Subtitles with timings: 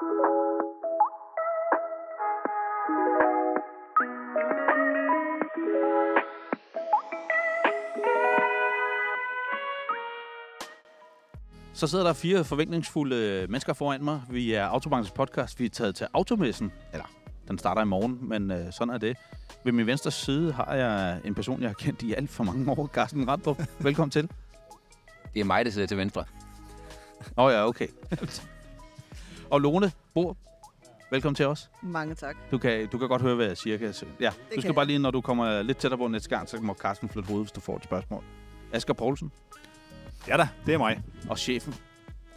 [0.00, 0.06] Så
[11.86, 14.22] sidder der fire forventningsfulde mennesker foran mig.
[14.30, 15.60] Vi er Autobankens podcast.
[15.60, 16.72] Vi er taget til Automessen.
[16.92, 17.04] Eller,
[17.48, 19.16] den starter i morgen, men øh, sådan er det.
[19.64, 22.70] Ved min venstre side har jeg en person, jeg har kendt i alt for mange
[22.70, 22.86] år.
[22.86, 24.30] Carsten Randrup, velkommen til.
[25.34, 26.24] Det er mig, der sidder til venstre.
[27.36, 27.88] Åh oh, ja, okay.
[29.50, 30.36] Og Lone Bor,
[31.10, 31.70] velkommen til os.
[31.82, 32.36] Mange tak.
[32.50, 33.76] Du kan, du kan godt høre, hvad jeg siger.
[33.78, 33.94] Kan jeg.
[34.20, 34.74] Ja, du kan skal jeg.
[34.74, 37.46] bare lige, når du kommer lidt tættere på næste gang, så må Carsten flytte hovedet,
[37.46, 38.24] hvis du får et spørgsmål.
[38.72, 39.32] Asger Poulsen
[40.28, 41.02] Ja da, det er mig.
[41.30, 41.74] og chefen.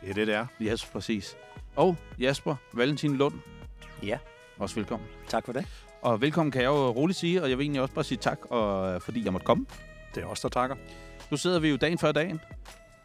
[0.01, 0.45] Det er det, det er.
[0.61, 1.35] Yes, præcis.
[1.75, 3.33] Og Jasper Valentin Lund.
[4.03, 4.17] Ja.
[4.57, 5.07] Også velkommen.
[5.27, 5.67] Tak for det.
[6.01, 8.39] Og velkommen kan jeg jo roligt sige, og jeg vil egentlig også bare sige tak,
[8.49, 9.65] og, fordi jeg måtte komme.
[10.15, 10.75] Det er os, der takker.
[11.31, 12.41] Nu sidder vi jo dagen før dagen.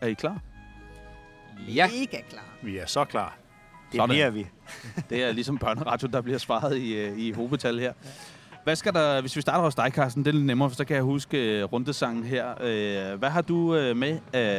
[0.00, 0.40] Er I klar?
[1.68, 2.44] Ja, Mega klar.
[2.62, 3.36] Vi er så klar.
[3.92, 4.08] Det Sådan.
[4.08, 4.46] bliver vi.
[5.10, 7.92] Det er ligesom børneradio, der bliver svaret i, øh, i hovedbetal her.
[8.64, 10.84] Hvad skal der, hvis vi starter hos dig, Carsten, det er lidt nemmere, for så
[10.84, 12.52] kan jeg huske uh, rundesangen her.
[13.12, 14.18] Uh, hvad har du med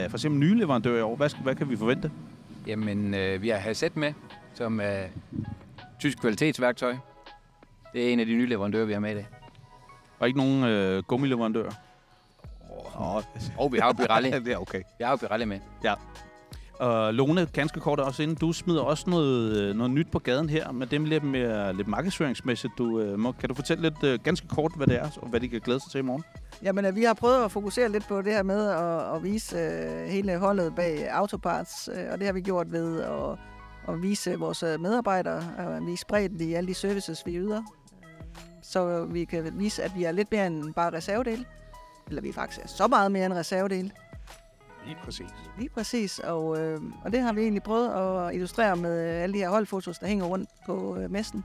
[0.09, 1.15] for eksempel nye leverandører i år?
[1.15, 2.11] Hvad, skal- hvad kan vi forvente?
[2.67, 4.13] jamen øh, vi har Hasset med,
[4.53, 5.03] som er
[5.99, 6.95] tysk kvalitetsværktøj.
[7.93, 9.27] Det er en af de nye leverandører, vi har med i dag.
[10.19, 10.63] Og ikke nogen
[10.97, 11.71] uh, gummileverandører?
[12.93, 13.23] Og,
[13.57, 14.31] og vi har jo Pirelli.
[14.45, 14.81] det er okay.
[14.97, 15.59] Vi har jo Pirelli med.
[16.79, 20.49] Og Lone, ganske kort også inden, du smider også noget, øh, noget nyt på gaden
[20.49, 22.73] her, men det er lidt mere lidt markedsføringsmæssigt.
[22.77, 25.39] Du, øh, må, kan du fortælle lidt øh, ganske kort, hvad det er, og hvad
[25.39, 26.23] de kan glæde sig til i morgen?
[26.63, 29.57] Jamen, vi har prøvet at fokusere lidt på det her med at, at vise
[30.07, 33.37] hele holdet bag Autoparts, og det har vi gjort ved at,
[33.93, 37.61] at vise vores medarbejdere, og vise bredden i alle de services, vi yder.
[38.63, 41.45] Så vi kan vise, at vi er lidt mere end bare reservedel,
[42.07, 43.93] eller vi faktisk er så meget mere end reservedel.
[44.89, 45.29] Lige præcis.
[45.57, 49.33] Lige præcis, og, øh, og det har vi egentlig prøvet at illustrere med øh, alle
[49.33, 51.43] de her holdfotos, der hænger rundt på øh, messen.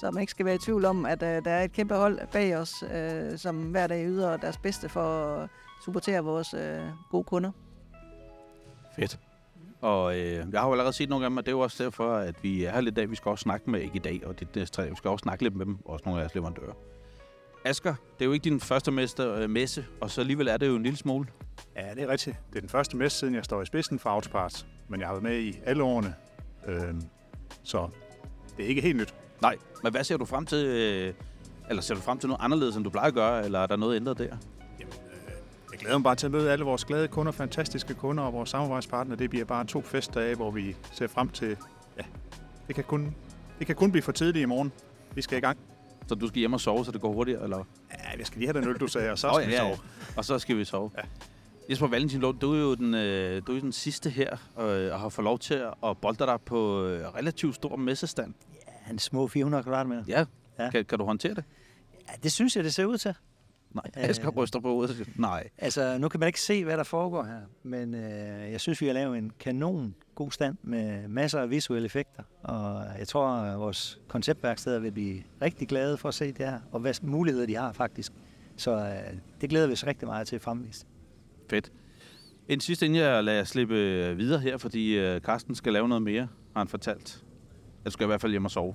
[0.00, 2.18] Så man ikke skal være i tvivl om, at øh, der er et kæmpe hold
[2.32, 5.02] bag os, øh, som hver dag yder deres bedste for
[5.36, 5.48] at
[5.84, 7.50] supportere vores øh, gode kunder.
[8.96, 9.18] Fedt.
[9.80, 11.84] Og øh, jeg har jo allerede set nogle af dem, og det er jo også
[11.84, 13.10] derfor, at vi er her lidt i dag.
[13.10, 15.22] Vi skal også snakke med, ikke i dag, og det næste tre, vi skal også
[15.22, 16.72] snakke lidt med dem, også nogle af jeres leverandører.
[17.64, 20.68] Asger, det er jo ikke din første mester, øh, messe, og så alligevel er det
[20.68, 21.28] jo en lille smule.
[21.76, 22.36] Ja, det er rigtigt.
[22.50, 24.66] Det er den første messe, siden jeg står i spidsen for Autoparts.
[24.88, 26.14] Men jeg har været med i alle årene.
[26.66, 27.02] Øhm,
[27.62, 27.88] så
[28.56, 29.14] det er ikke helt nyt.
[29.42, 30.66] Nej, men hvad ser du frem til?
[30.66, 31.14] Øh,
[31.68, 33.76] eller ser du frem til noget anderledes, end du plejer at gøre, eller er der
[33.76, 34.36] noget ændret der?
[35.72, 38.50] Jeg glæder mig bare til at møde alle vores glade kunder, fantastiske kunder og vores
[38.50, 39.18] samarbejdspartnere.
[39.18, 41.56] Det bliver bare to festdage, hvor vi ser frem til...
[41.98, 42.02] Ja,
[42.66, 43.14] det kan kun,
[43.58, 44.72] det kan kun blive for tidligt i morgen.
[45.14, 45.58] Vi skal i gang.
[46.06, 47.58] Så du skal hjem og sove, så det går hurtigere, eller?
[47.90, 49.76] Ja, jeg skal lige have den øl, du sagde, og så skal vi sove.
[50.16, 50.90] Og så skal vi sove.
[50.98, 51.02] Ja.
[51.70, 54.92] Jesper Valentin Lund, du er jo den, øh, du er jo den sidste her, øh,
[54.94, 55.54] og har fået lov til
[55.84, 58.34] at bolde dig på øh, relativt stor messestand.
[58.86, 60.04] Ja, en små 400 kvadratmeter.
[60.08, 60.64] Ja, ja.
[60.64, 60.70] Ja.
[60.70, 61.44] Kan, kan du håndtere det?
[62.08, 63.14] Ja, det synes jeg, det ser ud til.
[63.74, 64.02] Nej, Øh.
[64.02, 65.08] jeg skal ryster på hovedet.
[65.16, 65.48] Nej.
[65.58, 68.86] Altså, nu kan man ikke se, hvad der foregår her, men øh, jeg synes, vi
[68.86, 73.58] har lavet en kanon god stand med masser af visuelle effekter, og jeg tror, at
[73.58, 77.54] vores konceptværksteder vil blive rigtig glade for at se det her, og hvad muligheder de
[77.56, 78.12] har faktisk.
[78.56, 80.86] Så øh, det glæder vi os rigtig meget til at fremvise.
[81.50, 81.72] Fedt.
[82.48, 86.02] En sidste, inden jeg lader slippe øh, videre her, fordi øh, Karsten skal lave noget
[86.02, 87.24] mere, har han fortalt.
[87.84, 88.74] Jeg skal i hvert fald hjem og sove.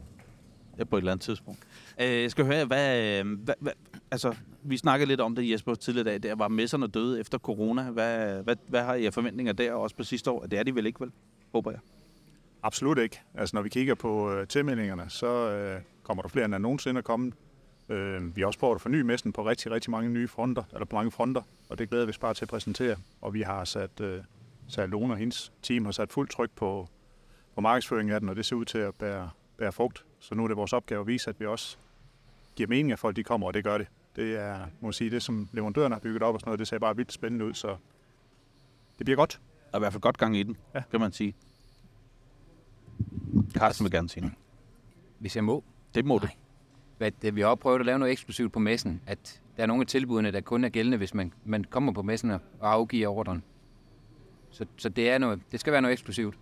[0.78, 1.60] Ja, på et eller andet tidspunkt.
[2.02, 3.72] Øh, jeg skal høre, hvad, øh, hvad, hvad,
[4.12, 6.24] altså, vi snakkede lidt om det, Jesper, tidligere dag.
[6.24, 7.84] Der var messerne døde efter corona.
[7.84, 10.46] Hvad, hvad, hvad har I af forventninger der, også på sidste år?
[10.46, 11.12] Det er de vel ikke, vel?
[11.52, 11.80] Håber jeg.
[12.64, 13.22] Absolut ikke.
[13.34, 16.98] Altså, når vi kigger på øh, tilmeldingerne, så øh, kommer der flere, end der nogensinde
[16.98, 17.34] er kommet.
[17.90, 20.86] Øh, vi har også prøvet at forny messen på rigtig, rigtig mange nye fronter, eller
[20.86, 22.96] på mange fronter, og det glæder vi os bare til at præsentere.
[23.22, 24.22] Og vi har sat, øh,
[24.68, 26.88] sat Lone og hendes team har sat fuldt tryk på,
[27.56, 30.06] på markedsføringen af den, og det ser ud til at bære, bære frugt.
[30.20, 31.78] Så nu er det vores opgave at vise, at vi også
[32.56, 33.88] giver mening, at folk de kommer, og det gør det.
[34.16, 36.80] Det er, må sige, det som leverandørerne har bygget op og sådan noget, det ser
[36.80, 37.78] bare vildt spændende ud, så
[38.98, 39.40] det bliver godt.
[39.72, 40.84] Der er i hvert fald godt gang i den, ja.
[40.92, 41.36] Kan man sige.
[43.54, 44.38] Carsten vil gerne sige noget.
[45.20, 45.64] Hvis jeg må.
[45.96, 46.28] Det må du.
[46.98, 49.68] Hvad, det, vi har også prøvet at lave noget eksklusivt på messen, at der er
[49.68, 53.08] nogle af tilbudene, der kun er gældende, hvis man, man kommer på messen og afgiver
[53.08, 53.44] ordren.
[54.52, 56.36] Så, så det, er noget, det skal være noget eksklusivt.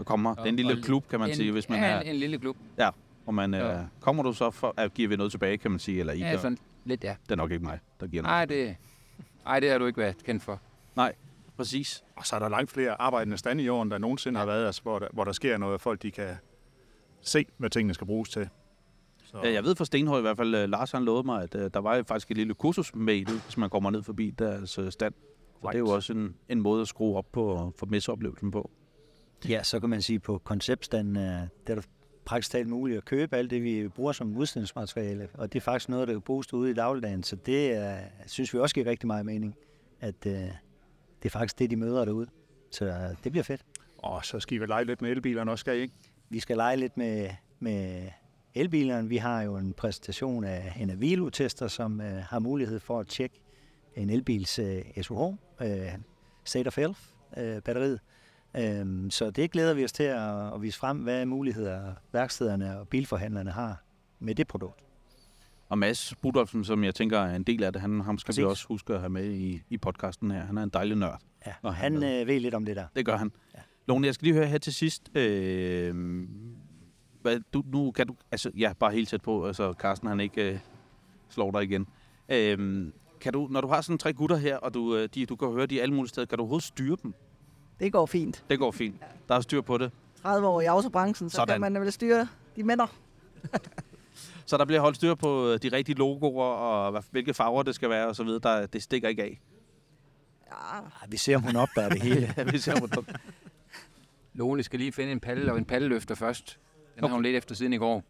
[0.00, 0.34] Du kommer.
[0.34, 2.00] Det er en lille og klub, kan man en, sige, hvis man ja, er...
[2.00, 2.56] en, en lille klub.
[2.78, 2.90] Ja,
[3.26, 3.78] og man, Ja.
[3.78, 6.18] øh, kommer du så for at give vi noget tilbage, kan man sige, eller I
[6.18, 6.38] Ja, gør.
[6.38, 7.16] sådan lidt, ja.
[7.24, 8.32] Det er nok ikke mig, der giver noget.
[8.34, 8.76] Nej, det,
[9.44, 10.60] nej, det har du ikke været kendt for.
[10.96, 11.14] Nej,
[11.56, 12.04] præcis.
[12.16, 14.66] Og så er der langt flere arbejdende stande i år, end der nogensinde har været,
[14.66, 16.34] altså, hvor, der, hvor der sker noget, folk de kan
[17.22, 18.48] se, hvad tingene skal bruges til.
[19.24, 21.54] Så, Ja, jeg ved fra Stenhøj i hvert fald, uh, Lars han lovede mig, at
[21.54, 24.02] uh, der var jo faktisk et lille kursus med i det, hvis man kommer ned
[24.02, 25.14] forbi deres uh, stand.
[25.62, 28.50] Så det er jo også en, en måde at skrue op på og få messeoplevelsen
[28.50, 28.70] på.
[29.48, 31.82] Ja, så kan man sige, på konceptstanden er det er der
[32.24, 35.28] praktisk talt muligt at købe alt det, vi bruger som udstillingsmateriale.
[35.34, 37.22] Og det er faktisk noget, der kan bruges ude i dagligdagen.
[37.22, 39.56] Så det er, synes vi også giver rigtig meget mening,
[40.00, 42.26] at øh, det er faktisk det, de møder derude.
[42.70, 43.64] Så øh, det bliver fedt.
[43.98, 45.94] Og så skal I vel lege lidt med elbilerne også, skal I ikke?
[46.28, 48.08] Vi skal lege lidt med, med
[48.54, 49.08] elbilerne.
[49.08, 53.40] Vi har jo en præsentation af en Avilo-tester, som øh, har mulighed for at tjekke
[53.96, 55.88] en elbils øh, SUH, øh,
[56.44, 57.00] State of Health,
[57.36, 58.00] øh, batteriet.
[58.56, 62.88] Øhm, så det glæder vi os til at, at vise frem, hvad muligheder værkstederne og
[62.88, 63.82] bilforhandlerne har
[64.18, 64.80] med det produkt.
[65.68, 68.42] Og Mads Budolfsen, som jeg tænker er en del af det, han, ham skal vi
[68.42, 68.50] Præcis.
[68.50, 70.40] også huske at have med i, i podcasten her.
[70.40, 71.20] Han er en dejlig nørd.
[71.46, 72.20] Ja, han han ved.
[72.20, 72.84] øh, ved lidt om det der.
[72.96, 73.32] Det gør han.
[73.54, 73.60] Ja.
[73.88, 75.10] Lone, jeg skal lige høre her til sidst.
[75.16, 75.94] Øh,
[77.22, 78.14] hvad, du, nu kan du...
[78.30, 80.58] Altså, ja, bare helt tæt på, altså Carsten han ikke øh,
[81.28, 81.86] slår dig igen.
[82.28, 82.86] Øh,
[83.20, 85.48] kan du, når du har sådan tre gutter her, og du, øh, de, du kan
[85.48, 87.14] høre de er alle mulige steder, kan du overhovedet styre dem?
[87.80, 88.44] Det går fint.
[88.50, 88.96] Det går fint.
[89.28, 89.90] Der er styr på det.
[90.22, 91.54] 30 år i autobranchen, så Sådan.
[91.62, 92.86] kan man vel styre de mænder.
[94.46, 97.90] Så der bliver holdt styr på øh, de rigtige logoer, og hvilke farver det skal
[97.90, 98.38] være, og så videre.
[98.42, 99.40] Der, det stikker ikke af.
[100.46, 102.34] Ja, Vi ser, om hun opdager det hele.
[102.52, 103.04] Vi ser, hvor
[104.34, 106.58] Lone skal lige finde en palle og en palleløfter først.
[106.94, 107.08] Den okay.
[107.10, 108.04] har hun lidt efter siden i går.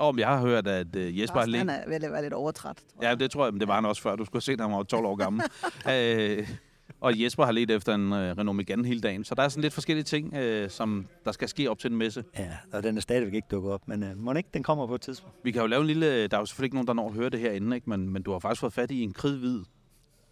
[0.00, 1.70] Men jeg har hørt, at øh, Jesper har Carsten, lidt...
[1.70, 2.76] han er ved at være lidt overtræt.
[2.76, 3.20] Tror Ja, jeg.
[3.20, 4.16] det tror jeg, men det var han også før.
[4.16, 5.42] Du skulle set, at han var 12 år gammel.
[5.90, 6.48] øh,
[7.00, 9.24] og Jesper har let efter en øh, Renault Megane hele dagen.
[9.24, 11.96] Så der er sådan lidt forskellige ting, øh, som der skal ske op til en
[11.96, 12.24] messe.
[12.38, 14.86] Ja, og den er stadigvæk ikke dukket op, men øh, må den ikke, den kommer
[14.86, 15.36] på et tidspunkt.
[15.42, 16.28] Vi kan jo lave en lille...
[16.28, 17.90] Der er jo selvfølgelig ikke nogen, der når at høre det herinde, ikke?
[17.90, 19.64] Men, men du har faktisk fået fat i en kridhvid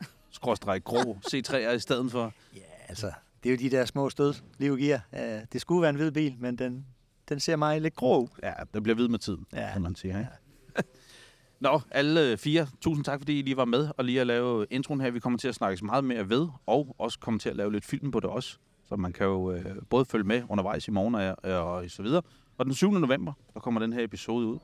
[0.30, 2.32] skråstreg grå C3'er i stedet for.
[2.56, 3.12] Ja, altså,
[3.42, 4.98] det er jo de der små stød, liv giver.
[5.12, 5.18] Uh,
[5.52, 6.86] det skulle være en hvid bil, men den,
[7.28, 8.28] den ser meget lidt grå ud.
[8.42, 9.60] Ja, den bliver hvid med tiden, ja.
[9.60, 9.72] Ja.
[9.72, 10.18] kan man sige.
[10.18, 10.30] Ikke?
[11.60, 15.00] Nå, alle fire, tusind tak, fordi I lige var med og lige at lave introen
[15.00, 15.10] her.
[15.10, 17.84] Vi kommer til at snakke meget mere ved, og også kommer til at lave lidt
[17.84, 18.58] film på det også.
[18.88, 22.22] Så man kan jo øh, både følge med undervejs i morgen og, og så videre.
[22.58, 22.90] Og den 7.
[22.90, 24.58] november, der kommer den her episode ud.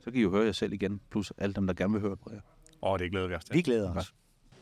[0.00, 2.16] Så kan I jo høre jer selv igen, plus alle dem, der gerne vil høre
[2.16, 2.40] på jer.
[2.82, 3.54] Åh, det glæder vi os til.
[3.54, 4.14] Vi glæder os.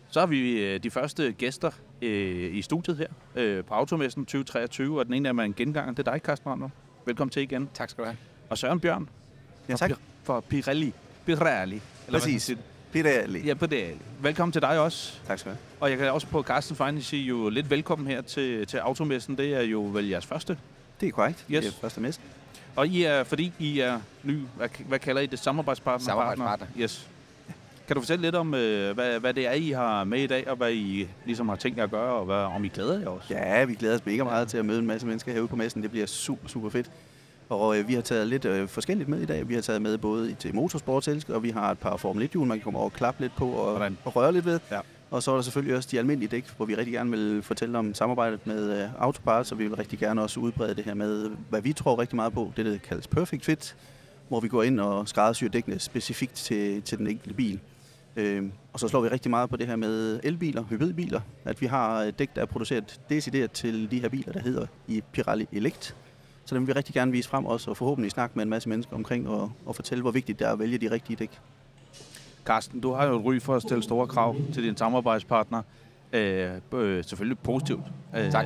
[0.09, 1.71] Så har vi øh, de første gæster
[2.03, 5.55] øh, i studiet her øh, på Automessen 2023, og den ene af dem er en
[5.55, 5.95] genganger.
[5.95, 6.69] Det er dig, Carsten Randler.
[7.07, 7.69] Velkommen til igen.
[7.75, 8.17] Tak skal du have.
[8.51, 9.09] Og Søren Bjørn.
[9.69, 9.91] Ja, tak.
[10.23, 10.93] For Pirelli.
[11.27, 11.81] Pirelli.
[12.07, 12.51] Eller Præcis.
[12.93, 13.41] Pirelli.
[13.47, 13.99] ja, Pirelli.
[14.21, 15.13] Velkommen til dig også.
[15.27, 15.81] Tak skal du have.
[15.81, 19.39] Og jeg kan også på Carsten Feine sige jo lidt velkommen her til, til Automessen.
[19.39, 20.59] Det er jo vel jeres første.
[21.01, 21.45] Det er korrekt.
[21.51, 21.65] Yes.
[21.65, 22.21] Det er første messe.
[22.77, 25.39] Og I er, fordi I er ny, hvad, hvad kalder I det?
[25.39, 26.05] Samarbejdspartner?
[26.05, 26.67] Samarbejdspartner.
[26.67, 26.83] Partner?
[26.83, 27.09] Yes.
[27.87, 30.49] Kan du fortælle lidt om, øh, hvad, hvad det er, I har med i dag,
[30.49, 33.09] og hvad I ligesom har tænkt jer at gøre, og hvad, om I glæder jer
[33.09, 33.35] også?
[33.35, 35.83] Ja, vi glæder os mega meget til at møde en masse mennesker herude på messen.
[35.83, 36.91] Det bliver super, super fedt.
[37.49, 39.49] Og øh, vi har taget lidt øh, forskelligt med i dag.
[39.49, 42.59] Vi har taget med både til motorsportselsker, og vi har et par Formel 1-hjul, man
[42.59, 44.61] kan komme over og klappe lidt på og, og røre lidt ved.
[44.71, 44.81] Ja.
[45.11, 47.79] Og så er der selvfølgelig også de almindelige dæk, hvor vi rigtig gerne vil fortælle
[47.79, 51.31] om samarbejdet med øh, Autoparts, og vi vil rigtig gerne også udbrede det her med,
[51.51, 53.77] hvad vi tror rigtig meget på, det der kaldes Perfect Fit,
[54.29, 57.61] hvor vi går ind og skræddersyr dækkene specifikt til, til den enkelte bil.
[58.17, 61.67] Øhm, og så slår vi rigtig meget på det her med elbiler, hybridbiler, at vi
[61.67, 65.47] har et dæk, der er produceret decideret til de her biler, der hedder i Pirelli
[65.53, 65.97] Elect.
[66.45, 68.69] Så dem vil vi rigtig gerne vise frem også, og forhåbentlig snakke med en masse
[68.69, 71.41] mennesker omkring, og, og fortælle, hvor vigtigt det er at vælge de rigtige dæk.
[72.45, 75.63] Carsten, du har jo et ry for at stille store krav til dine samarbejdspartner.
[76.13, 77.83] Øh, øh, selvfølgelig positivt.
[78.17, 78.45] Øh, Tak.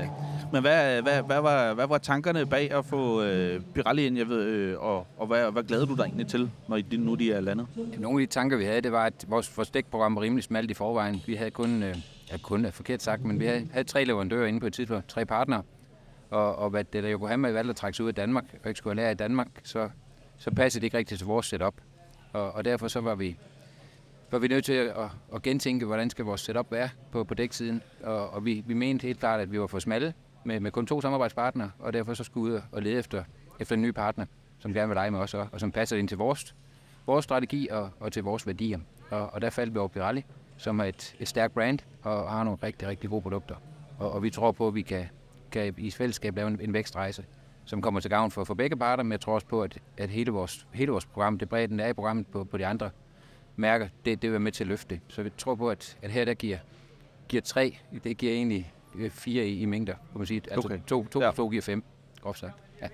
[0.52, 4.28] Men hvad, hvad, hvad, var, hvad var tankerne bag at få øh, Pirelli ind, jeg
[4.28, 7.32] ved, øh, og, og hvad, hvad glæder du dig egentlig til, når I, nu de
[7.32, 7.66] er landet?
[7.98, 10.70] Nogle af de tanker, vi havde, det var, at vores, vores dækprogram var rimelig smalt
[10.70, 11.22] i forvejen.
[11.26, 11.96] Vi havde kun, øh,
[12.32, 15.08] ja, kun er forkert sagt, men vi havde, havde tre leverandører inde på et tidspunkt,
[15.08, 15.62] tre partnere.
[16.30, 18.78] Og, og hvad det der Yokohama valgte at trække sig ud af Danmark, og ikke
[18.78, 19.90] skulle lære i Danmark, så,
[20.38, 21.74] så passede det ikke rigtigt til vores setup.
[22.32, 23.36] Og, og derfor så var vi,
[24.30, 27.34] var vi nødt til at, at, at gentænke, hvordan skal vores setup være på, på
[27.34, 27.82] dæksiden.
[28.02, 30.86] Og, og vi, vi mente helt klart, at vi var for smalle med, med kun
[30.86, 33.24] to samarbejdspartnere, og derfor så skulle vi ud og lede efter,
[33.60, 34.26] efter en ny partner,
[34.58, 36.54] som gerne vil lege med os, og, og som passer ind til vores,
[37.06, 38.78] vores strategi og, og til vores værdier.
[39.10, 40.24] Og, og der faldt vi over Pirelli,
[40.56, 43.54] som er et, et stærkt brand og har nogle rigtig, rigtig gode produkter.
[43.98, 45.08] Og, og vi tror på, at vi kan,
[45.50, 47.24] kan i fællesskab lave en, en vækstrejse,
[47.64, 50.10] som kommer til gavn for, for begge parter, men jeg tror også på, at, at
[50.10, 52.90] hele, vores, hele vores program, det bredden er i programmet på, på de andre
[53.56, 55.00] mærker, det, det vil være med til at løfte det.
[55.08, 56.58] Så vi tror på, at, at her der giver,
[57.28, 60.42] giver tre, det giver egentlig øh, fire i, i mængder, kan man sige.
[60.50, 60.78] Altså Okay.
[60.86, 61.26] to, to, Ja.
[61.26, 61.32] ja.
[61.32, 61.84] to giver fem,
[62.22, 62.52] groft sagt.
[62.82, 62.86] Ja.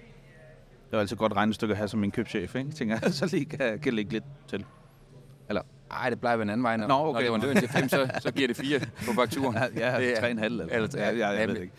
[0.90, 2.70] Det er et godt regnestykke at have som indkøbschef, ikke?
[2.70, 4.64] Tænker jeg, så lige kan, kan lægge lidt til.
[5.90, 6.76] Ej, det plejer at være en anden vej.
[6.76, 7.12] Når, Nå, okay.
[7.12, 9.56] når leverandøren til fem, så, så giver det fire på fakturen.
[9.76, 10.60] Ja, Det en halv.
[10.60, 11.74] Eller, eller- ja, ja, jeg ved det ikke.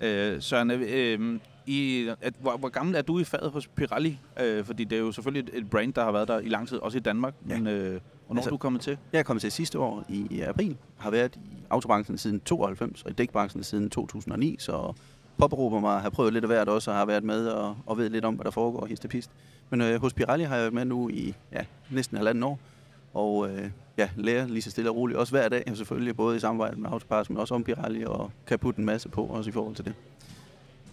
[0.00, 4.18] Øh, Søren, øh, øh, i, at, hvor, hvor gammel er du i faget hos Pirelli?
[4.40, 6.68] Øh, fordi det er jo selvfølgelig et, et brand, der har været der i lang
[6.68, 7.34] tid, også i Danmark.
[7.48, 7.58] Ja.
[7.58, 8.98] Men øh, hvornår Altså- er du kommet til?
[9.12, 13.02] Jeg er kommet til sidste år i, i april, har været i autobranchen siden 92
[13.02, 14.92] og i dækbranchen siden 2009, så
[15.38, 17.98] påberåber mig at have prøvet lidt af hvert også, og har været med og, og
[17.98, 19.30] ved lidt om, hvad der foregår hist og pist.
[19.70, 22.58] Men øh, hos Pirelli har jeg været med nu i ja, næsten halvanden år,
[23.16, 26.36] og øh, ja, lærer lige så stille og roligt, også hver dag, og selvfølgelig både
[26.36, 29.50] i samarbejde med Autoparts, men også om Pirelli, og kan putte en masse på, også
[29.50, 29.94] i forhold til det.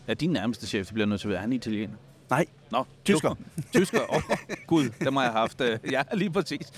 [0.08, 1.96] Ja, din nærmeste chef, det bliver nødt til at være, han er italiener.
[2.30, 3.36] Nej, Nå, Tysker.
[3.74, 4.00] Tysker.
[4.10, 4.38] Åh, oh,
[4.68, 5.62] gud, dem har jeg haft.
[5.62, 6.72] øh, Ja, lige præcis.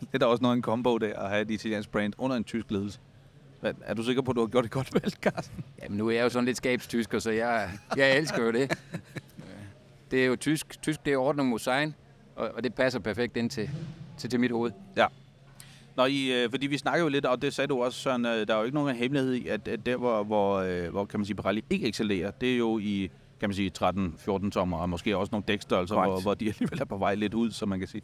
[0.00, 2.44] Det er da også noget en combo der, at have et italiensk brand under en
[2.44, 2.98] tysk ledelse.
[3.60, 5.64] Hvad, er du sikker på, at du har gjort det godt vel, Carsten?
[5.82, 8.78] Jamen, nu er jeg jo sådan lidt skabstysker, så jeg, jeg elsker jo det.
[10.10, 10.82] Det er jo tysk.
[10.82, 11.94] Tysk, det er ordning mod sign,
[12.36, 13.70] og, og det passer perfekt ind til,
[14.16, 14.72] til, til mit hoved.
[15.96, 18.46] Nå, I, øh, fordi vi snakker jo lidt, og det sagde du også, Søren, øh,
[18.46, 21.20] der er jo ikke nogen hemmelighed i, at, at der, hvor, hvor, øh, hvor kan
[21.20, 24.88] man sige, Pirelli ikke excellerer, det er jo i kan man sige, 13-14 tommer, og
[24.88, 26.12] måske også nogle dækstørrelser, Korrekt.
[26.12, 28.02] hvor, hvor de alligevel er på vej lidt ud, så man kan sige.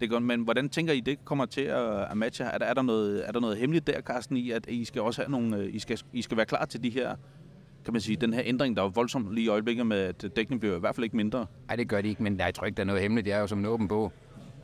[0.00, 2.44] Det godt, men hvordan tænker I, det kommer til at, at matche?
[2.44, 5.02] Er der, er, der noget, er der noget hemmeligt der, Carsten, i, at I skal
[5.02, 7.16] også have nogle, I skal, I skal være klar til de her,
[7.84, 10.22] kan man sige, den her ændring, der er jo voldsomt lige i øjeblikket med, at
[10.22, 11.46] dækningen bliver i hvert fald ikke mindre.
[11.66, 13.26] Nej, det gør de ikke, men jeg tror ikke, der er noget hemmeligt.
[13.26, 14.12] Jeg er jo som en åben bog.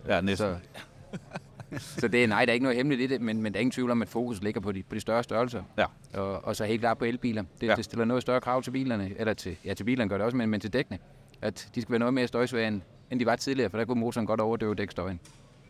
[0.08, 0.46] Ja, næsten.
[0.46, 0.80] Så,
[2.00, 3.60] så det er, nej, der er ikke noget hemmeligt i det, men, men der er
[3.60, 5.62] ingen tvivl om, at fokus ligger på de, på de større størrelser.
[5.78, 5.84] Ja.
[6.14, 7.42] Og, og så helt klart på elbiler.
[7.42, 7.66] Det, Ja.
[7.66, 7.74] ja.
[7.76, 10.36] det stiller noget større krav til bilerne, eller til, ja, til bilerne gør det også,
[10.36, 10.98] men, men til dækkene.
[11.42, 14.00] At de skal være noget mere støjsvage, end, end de var tidligere, for der kunne
[14.00, 15.20] motoren godt overdøve dækstøjen.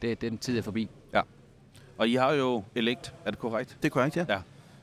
[0.03, 0.91] Det, det den tid er forbi.
[1.99, 3.77] Og I har jo elekt, er det korrekt?
[3.83, 4.25] det er korrekt, ja.
[4.29, 4.41] Ja.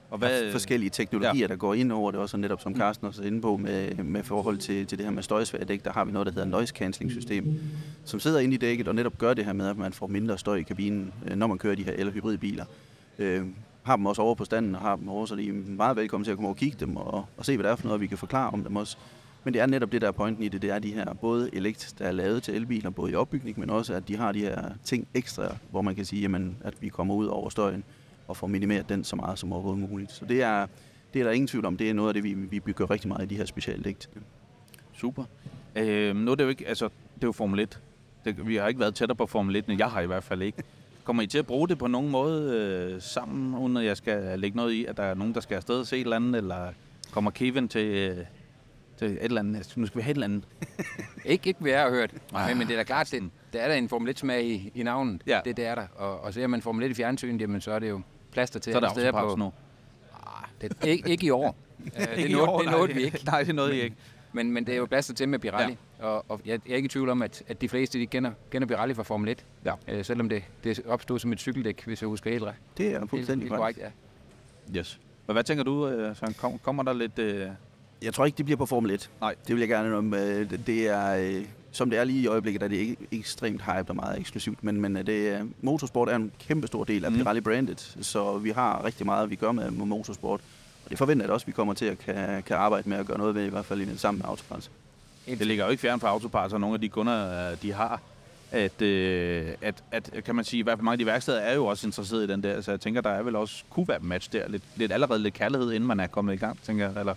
[0.10, 1.48] Og Hvad, hvad, forskellige teknologier, ja.
[1.48, 4.24] der går ind over det, også netop som Carsten også er inde på, med, med
[4.24, 6.74] forhold til, til det her med støjsvage dæk, der har vi noget, der hedder noise
[6.74, 7.60] cancelling system,
[8.06, 10.38] som sidder inde i dækket og netop gør det her med, at man får mindre
[10.38, 12.66] støj i kabinen, øh, når man kører de her el- og hybridbiler.
[13.20, 13.46] Øh,
[13.84, 16.24] har dem også over på standen og har dem over, så de er meget velkommen
[16.24, 18.02] til at komme over og kigge dem og, og se, hvad det er for noget,
[18.02, 18.98] vi kan forklare om dem også.
[19.44, 21.50] Men det er netop det, der er pointen i det, det er de her både
[21.54, 24.40] elekt, der er lavet til elbiler, både i opbygning, men også at de har de
[24.40, 27.84] her ting ekstra, hvor man kan sige, jamen, at vi kommer ud over støjen
[28.28, 30.12] og får minimeret den så meget som overhovedet muligt.
[30.12, 30.68] Så det er,
[31.14, 31.78] det er der ingen tvivl om.
[31.78, 34.00] Det er noget af det, vi, vi bygger rigtig meget i de her specialdæk.
[34.00, 34.10] til.
[34.94, 35.24] Super.
[35.76, 37.80] Øh, nu er det jo ikke, altså, det er jo Formel 1.
[38.26, 40.42] Det, vi har ikke været tættere på Formel 1, men jeg har i hvert fald
[40.42, 40.64] ikke.
[41.04, 42.52] Kommer I til at bruge det på nogen måde
[42.94, 45.56] øh, sammen, uden at jeg skal lægge noget i, at der er nogen, der skal
[45.56, 46.68] afsted og se et eller andet, eller
[47.12, 48.18] kommer Kevin til, øh,
[48.98, 49.74] til et eller andet?
[49.78, 50.44] Nu skal vi have et eller andet.
[51.26, 53.60] Ikke, ikke hvad jeg har hørt, Ah, men, men det er da klart, det, der
[53.60, 55.22] er der en Formel 1-smag i, i navnet.
[55.28, 55.40] Ja.
[55.46, 55.88] Det, det er der.
[55.96, 58.02] Og, og ser man Formel 1 i fjernsynet, jamen, så er det jo
[58.38, 59.36] plaster til Så er der autoparts på.
[59.40, 59.52] nu.
[60.62, 61.56] Det, ikke, ikke i år.
[61.80, 63.22] Uh, det Ikke i nåede, år, det nåede vi ikke.
[63.26, 63.96] Nej, det nåede I ikke.
[64.34, 65.78] Men, men det er jo plads til med Pirelli.
[66.00, 66.06] Ja.
[66.06, 68.32] Og, og jeg, jeg er ikke i tvivl om, at, at de fleste de kender,
[68.52, 69.46] kender Pirelli fra Formel 1.
[69.66, 69.74] Ja.
[69.88, 72.54] Øh, selvom det, det opstod som et cykeldæk, hvis jeg husker helt, ret.
[72.78, 73.80] Det er fuldstændig korrekt.
[73.80, 73.90] Ja.
[74.80, 75.00] Yes.
[75.28, 76.34] Men hvad tænker du, øh, Søren?
[76.34, 77.20] Kom, kommer der lidt...
[77.20, 77.48] Øh...
[78.02, 79.10] Jeg tror ikke, det bliver på Formel 1.
[79.22, 79.36] Nej.
[79.48, 80.14] Det vil jeg gerne om.
[80.14, 81.46] øh, det- Det er, øh,
[81.78, 84.82] som det er lige i øjeblikket, er det ikke ekstremt hype og meget eksklusivt, men,
[84.82, 87.18] men øh, det, er- motorsport er en kæmpe stor del af Mm.
[87.18, 90.40] Pirelli-brandet, så vi har rigtig meget, vi gør med, med motorsport.
[90.86, 93.06] Og det forventer jeg også, at vi kommer til at kan, kan arbejde med at
[93.06, 94.72] gøre noget ved, i hvert fald i- sammen med Autoparts.
[95.28, 98.02] Det ligger jo ikke fjern fra Autoparts, og nogle af de kunder, øh, de har,
[98.52, 101.56] at, øh, at, at, kan man sige, i hvert fald mange af de værksteder er
[101.56, 104.00] jo også interesseret i den der, så jeg tænker, der er vel også kunne være
[104.00, 104.48] match der.
[104.48, 107.14] Lidt, lidt allerede lidt kærlighed, inden man er kommet i gang, tænker jeg, eller...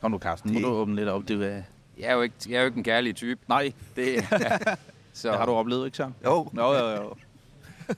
[0.00, 1.62] Kom nu, Carsten, må Det- du åbne lidt op, det er...
[1.98, 3.40] Jeg er jo ikke, jeg er jo ikke en kærlig type.
[3.48, 4.24] Nej, Det,
[5.12, 6.10] så, det har du oplevet, ikke så?
[6.24, 7.14] Jo, Jo, jo, jo.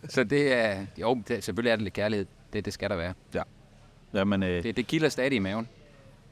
[0.09, 0.87] så det er...
[1.00, 2.26] Jo, det, selvfølgelig er det lidt kærlighed.
[2.52, 3.14] Det, det skal der være.
[4.14, 5.69] Jamen, øh, Det, det kilder stadig i maven.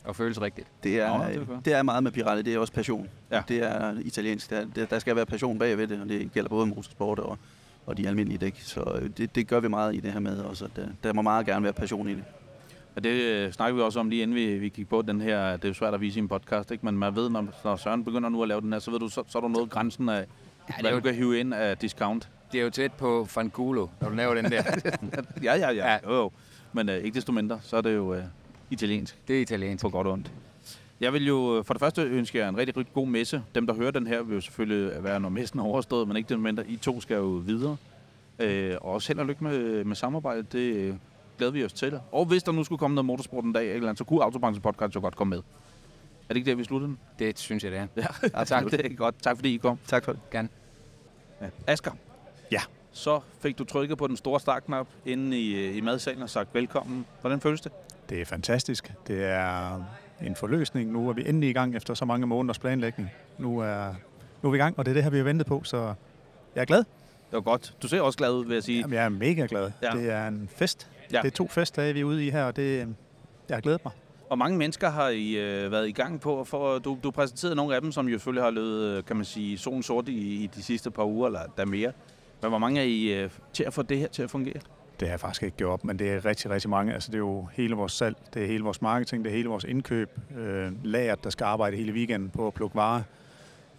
[0.05, 0.69] Og føles rigtigt.
[0.83, 3.09] det er, Nå, det er det, det er meget med Pirelli, det er også passion.
[3.31, 3.43] Ja.
[3.49, 6.67] Det er italiensk, der, der, der skal være passion bagved det, og det gælder både
[6.67, 7.39] motorsport og,
[7.87, 8.61] og de almindelige dæk.
[8.61, 11.13] Så øh, det, det gør vi meget i det her med også, at der, der
[11.13, 12.25] må meget gerne være passion i det.
[12.99, 15.53] Og det øh, snakker vi også om lige inden vi, vi gik på den her,
[15.57, 16.85] det er jo svært at vise i en podcast, ikke?
[16.87, 19.09] men man ved, når, når Søren begynder nu at lave den her, så ved du,
[19.09, 20.15] så, så er du nået grænsen af,
[20.69, 22.29] ja, er hvad jo- du kan hive ind af discount.
[22.53, 24.63] Det er jo tæt på Fanculo, når du laver den der.
[25.43, 25.99] ja, ja, ja, Ja.
[26.07, 26.31] jo, jo.
[26.73, 28.23] Men øh, ikke desto mindre, så er det jo øh,
[28.71, 29.83] italiensk det er italiensk.
[29.85, 30.31] på godt og ondt.
[31.01, 33.43] Jeg vil jo øh, for det første ønske jer en rigtig, rigtig god messe.
[33.55, 36.29] Dem, der hører den her, vil jo selvfølgelig være, når messen er overstået, men ikke
[36.29, 36.69] desto mindre.
[36.69, 37.77] I to skal jo videre.
[38.39, 40.53] Øh, og også held og lykke med, med samarbejdet.
[40.53, 40.95] Det øh,
[41.39, 42.01] glæder vi os til.
[42.13, 44.63] Og hvis der nu skulle komme noget motorsport en dag, eller andet, så kunne Autobranchen
[44.63, 45.39] Podcast jo godt komme med.
[45.39, 45.43] Er
[46.29, 46.99] det ikke det, vi slutter den?
[47.19, 47.87] Det synes jeg, det er.
[48.35, 48.65] Ja, tak.
[48.71, 49.15] Det er godt.
[49.23, 49.79] Tak fordi I kom.
[49.87, 50.21] Tak for det.
[50.31, 50.49] Gerne.
[51.41, 51.47] Ja.
[51.67, 51.93] Asger.
[52.53, 52.61] Ja.
[52.93, 56.55] Så fik du trykket på den store startknap inde i, øh, i madsalen og sagt
[56.55, 57.07] velkommen.
[57.21, 57.73] Hvordan føles det?
[58.09, 58.93] Det er fantastisk.
[59.07, 59.83] Det er
[60.23, 60.93] en forløsning.
[60.93, 63.11] Nu er vi endelig i gang efter så mange måneders planlægning.
[63.39, 63.95] Nu er,
[64.43, 65.95] nu er vi i gang, og det er det her, vi har ventet på, så
[66.55, 66.79] jeg er glad.
[66.79, 67.75] Det var godt.
[67.83, 68.81] Du ser også glad ud, vil jeg sige.
[68.81, 69.71] Jamen, jeg er mega glad.
[69.83, 69.97] Ja.
[69.97, 70.03] Ja.
[70.03, 70.89] Det er en fest.
[71.13, 71.19] Ja.
[71.23, 72.79] Det er to festdage, vi er ude i her, og det,
[73.49, 73.93] jeg har glædet mig.
[74.27, 76.45] Hvor mange mennesker har I øh, været i gang på?
[76.45, 79.25] For, du, du præsenterede nogle af dem, som jo selvfølgelig har løbet, øh, kan man
[79.25, 81.93] sige, solen sort i, i de sidste par uger, eller der mere.
[82.43, 84.61] Men hvor mange er I øh, til at få det her til at fungere?
[85.01, 86.95] Det har jeg faktisk ikke gjort op, men det er rigtig, rigtig mange.
[86.95, 89.49] Altså, det er jo hele vores salg, det er hele vores marketing, det er hele
[89.49, 93.03] vores indkøb, øh, lageret, der skal arbejde hele weekenden på at plukke varer.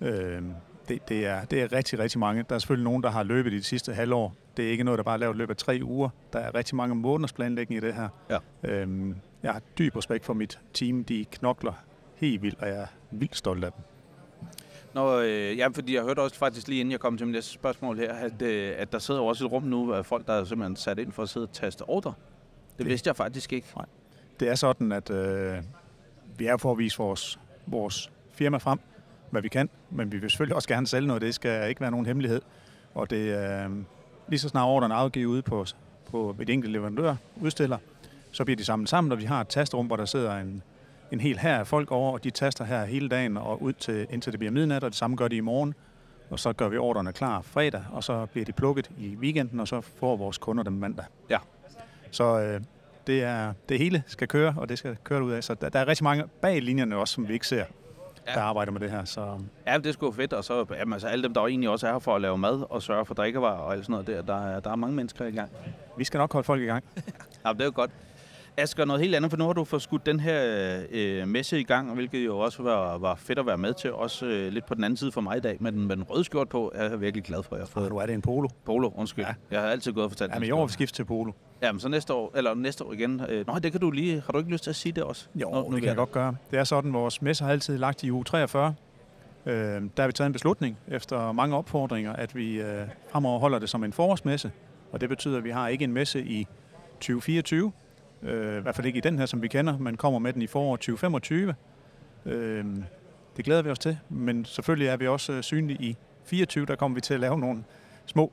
[0.01, 0.41] Øh,
[0.89, 2.45] det, det, er, det er rigtig, rigtig mange.
[2.49, 4.35] Der er selvfølgelig nogen, der har løbet i de sidste halvår.
[4.57, 6.09] Det er ikke noget, der bare er lavet i løbet af tre uger.
[6.33, 8.09] Der er rigtig mange måneders planlægning i det her.
[8.29, 8.37] Ja.
[8.63, 11.03] Øhm, jeg har dyb respekt for mit team.
[11.03, 11.73] De knokler
[12.15, 13.83] helt vildt, og jeg er vildt stolt af dem.
[14.93, 17.51] Nå, øh, ja, fordi jeg hørte også faktisk lige inden jeg kom til mit næste
[17.51, 20.43] spørgsmål her, at, øh, at der sidder også et rum nu af folk, der er
[20.43, 22.13] simpelthen sat ind for at sidde og taste ordre.
[22.69, 23.67] Det, det vidste jeg faktisk ikke.
[24.39, 25.57] Det er sådan, at øh,
[26.37, 28.79] vi er for at vise vores, vores firma frem,
[29.31, 31.21] hvad vi kan, men vi vil selvfølgelig også gerne sælge noget.
[31.21, 32.41] Det skal ikke være nogen hemmelighed.
[32.93, 33.75] Og det er øh,
[34.27, 35.65] lige så snart ordren er afgivet ude på,
[36.11, 37.77] på et enkelt leverandør, udstiller,
[38.31, 40.63] så bliver de samlet sammen, og vi har et tastrum, hvor der sidder en,
[41.11, 44.07] en hel her af folk over, og de taster her hele dagen og ud til,
[44.09, 45.73] indtil det bliver midnat, og det samme gør de i morgen.
[46.29, 49.67] Og så gør vi ordrene klar fredag, og så bliver de plukket i weekenden, og
[49.67, 51.05] så får vores kunder dem mandag.
[51.29, 51.37] Ja.
[52.11, 52.61] Så øh,
[53.07, 55.43] det, er, det hele skal køre, og det skal køre ud af.
[55.43, 57.65] Så der, der er rigtig mange bag linjerne også, som vi ikke ser,
[58.27, 58.33] ja.
[58.33, 59.05] der arbejder med det her.
[59.05, 61.87] Så Ja, det er sgu fedt, og så jamen, altså, alle dem, der egentlig også
[61.87, 64.21] er her for at lave mad og sørge for drikkevarer og alt sådan noget der,
[64.35, 65.51] der, er- der er mange mennesker i gang.
[65.97, 66.83] vi skal nok holde folk i gang.
[67.45, 67.91] Ja, det er jo godt.
[68.57, 71.63] Asger, noget helt andet, for nu har du fået skudt den her øh, messe i
[71.63, 73.93] gang, hvilket jo også var, var fedt at være med til.
[73.93, 76.03] Også øh, lidt på den anden side for mig i dag, med den, med den
[76.03, 77.89] røde skjort på, er jeg virkelig glad for, at jeg har fået.
[77.89, 78.49] nu er det en polo.
[78.65, 79.25] Polo, undskyld.
[79.25, 79.33] Ja.
[79.51, 81.31] Jeg har altid gået og fortalt Ja, men i år har vi skiftet til polo.
[81.61, 83.21] Jamen, så næste år, eller næste år igen.
[83.29, 84.21] Øh, nå, det kan du lige.
[84.25, 85.27] Har du ikke lyst til at sige det også?
[85.35, 86.35] Jo, Nå, det kan jeg godt gøre.
[86.51, 88.75] Det er sådan, vores messe har altid lagt i uge 43.
[89.45, 93.59] Øh, der har vi taget en beslutning efter mange opfordringer, at vi øh, fremover holder
[93.59, 94.51] det som en forårsmesse.
[94.91, 96.47] Og det betyder, at vi har ikke en messe i
[96.93, 97.71] 2024.
[98.23, 100.41] Øh, I hvert fald ikke i den her, som vi kender, men kommer med den
[100.41, 101.55] i foråret 2025.
[102.25, 102.65] Øh,
[103.37, 106.65] det glæder vi os til, men selvfølgelig er vi også øh, synlige i 24.
[106.65, 107.63] Der kommer vi til at lave nogle
[108.05, 108.31] små,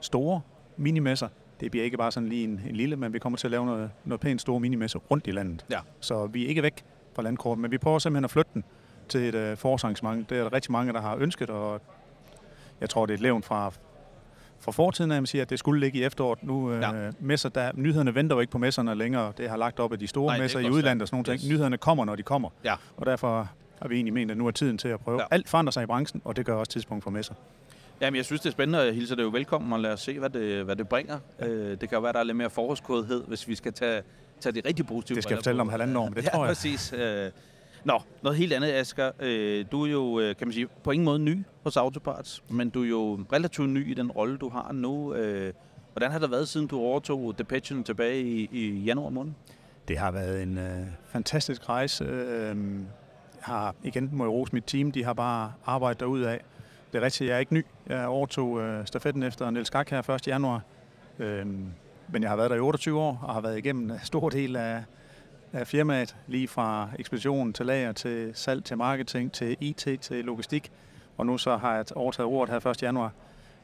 [0.00, 0.40] store
[0.76, 1.28] minimesser.
[1.62, 3.66] Det bliver ikke bare sådan lige en, en lille, men vi kommer til at lave
[3.66, 5.64] noget, noget pænt store minimesser rundt i landet.
[5.70, 5.78] Ja.
[6.00, 8.64] Så vi er ikke væk fra landkortet, men vi prøver simpelthen at flytte den
[9.08, 10.30] til et øh, forårsarrangement.
[10.30, 11.80] Det er der rigtig mange, der har ønsket, og
[12.80, 13.72] jeg tror, det er et levn fra,
[14.60, 16.42] fra fortiden, at man siger, at det skulle ligge i efteråret.
[16.42, 17.10] Nu øh, Ja.
[17.20, 19.32] messer, der, nyhederne venter jo ikke på messerne længere.
[19.36, 21.40] Det har lagt op af de store Nej, messer i udlandet og sådan nogle Yes.
[21.42, 21.52] ting.
[21.52, 22.48] Nyhederne kommer, når de kommer.
[22.64, 22.74] Ja.
[22.96, 23.48] Og derfor
[23.82, 25.20] har vi egentlig ment, at nu er tiden til at prøve.
[25.20, 25.26] Ja.
[25.30, 27.34] Alt forandrer sig i branchen, og det gør også tidspunkt for messer.
[28.02, 30.00] Jamen, jeg synes, det er spændende, og jeg hilser det jo velkommen, og lad os
[30.00, 31.18] se, hvad det, hvad det bringer.
[31.40, 31.46] Ja.
[31.46, 34.02] Øh, det kan jo være, der er lidt mere forårskodhed, hvis vi skal tage,
[34.40, 35.16] tage det rigtig positive.
[35.16, 36.48] Det skal jeg fortælle om halvanden år, men det ja, tror jeg.
[36.50, 36.92] præcis.
[36.92, 37.30] Øh,
[37.84, 39.10] Nå, noget helt andet, Asger.
[39.20, 42.70] Øh, du er jo, øh, kan man sige, på ingen måde ny hos Autoparts, men
[42.70, 45.14] du er jo relativt ny i den rolle, du har nu.
[45.14, 45.52] Øh,
[45.92, 49.32] hvordan har det været, siden du overtog Depechen tilbage i, i januar måned?
[49.88, 52.04] Det har været en øh, fantastisk rejse.
[52.04, 52.56] Øh,
[53.40, 54.92] har igen må jeg rose mit team.
[54.92, 56.40] De har bare arbejdet derud af.
[56.92, 57.66] Det er rigtigt, jeg er ikke ny.
[57.86, 60.28] Jeg overtog øh, stafetten efter Niels Skak her 1.
[60.28, 60.60] januar.
[61.18, 61.46] Øh,
[62.08, 64.56] men jeg har været der i 28 år og har været igennem en stor del
[64.56, 64.84] af,
[65.52, 66.16] af firmaet.
[66.26, 70.72] Lige fra ekspedition til lager, til salg, til marketing, til IT, til logistik.
[71.16, 72.82] Og nu så har jeg overtaget ordet her 1.
[72.82, 73.12] januar.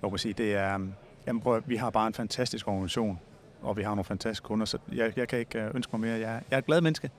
[0.03, 0.88] Jeg må sige, det er,
[1.27, 3.21] jamen prøv, vi har bare en fantastisk organisation
[3.62, 6.12] og vi har nogle fantastiske kunder, så jeg, jeg kan ikke øh, ønske mig mere.
[6.12, 7.11] Jeg, jeg er et glad menneske.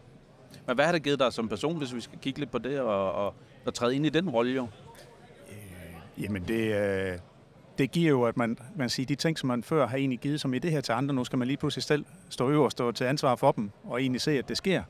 [0.67, 2.79] Men hvad har det givet dig som person, hvis vi skal kigge lidt på det
[2.79, 3.33] og, og,
[3.65, 4.67] og træde ind i den rolle jo?
[6.19, 7.17] Jamen det, øh,
[7.77, 10.41] det giver jo, at man, man siger, de ting, som man før har egentlig givet
[10.41, 12.71] som i det her til andre, nu skal man lige pludselig selv stå øverst og
[12.71, 14.83] stå til ansvar for dem, og egentlig se, at det sker.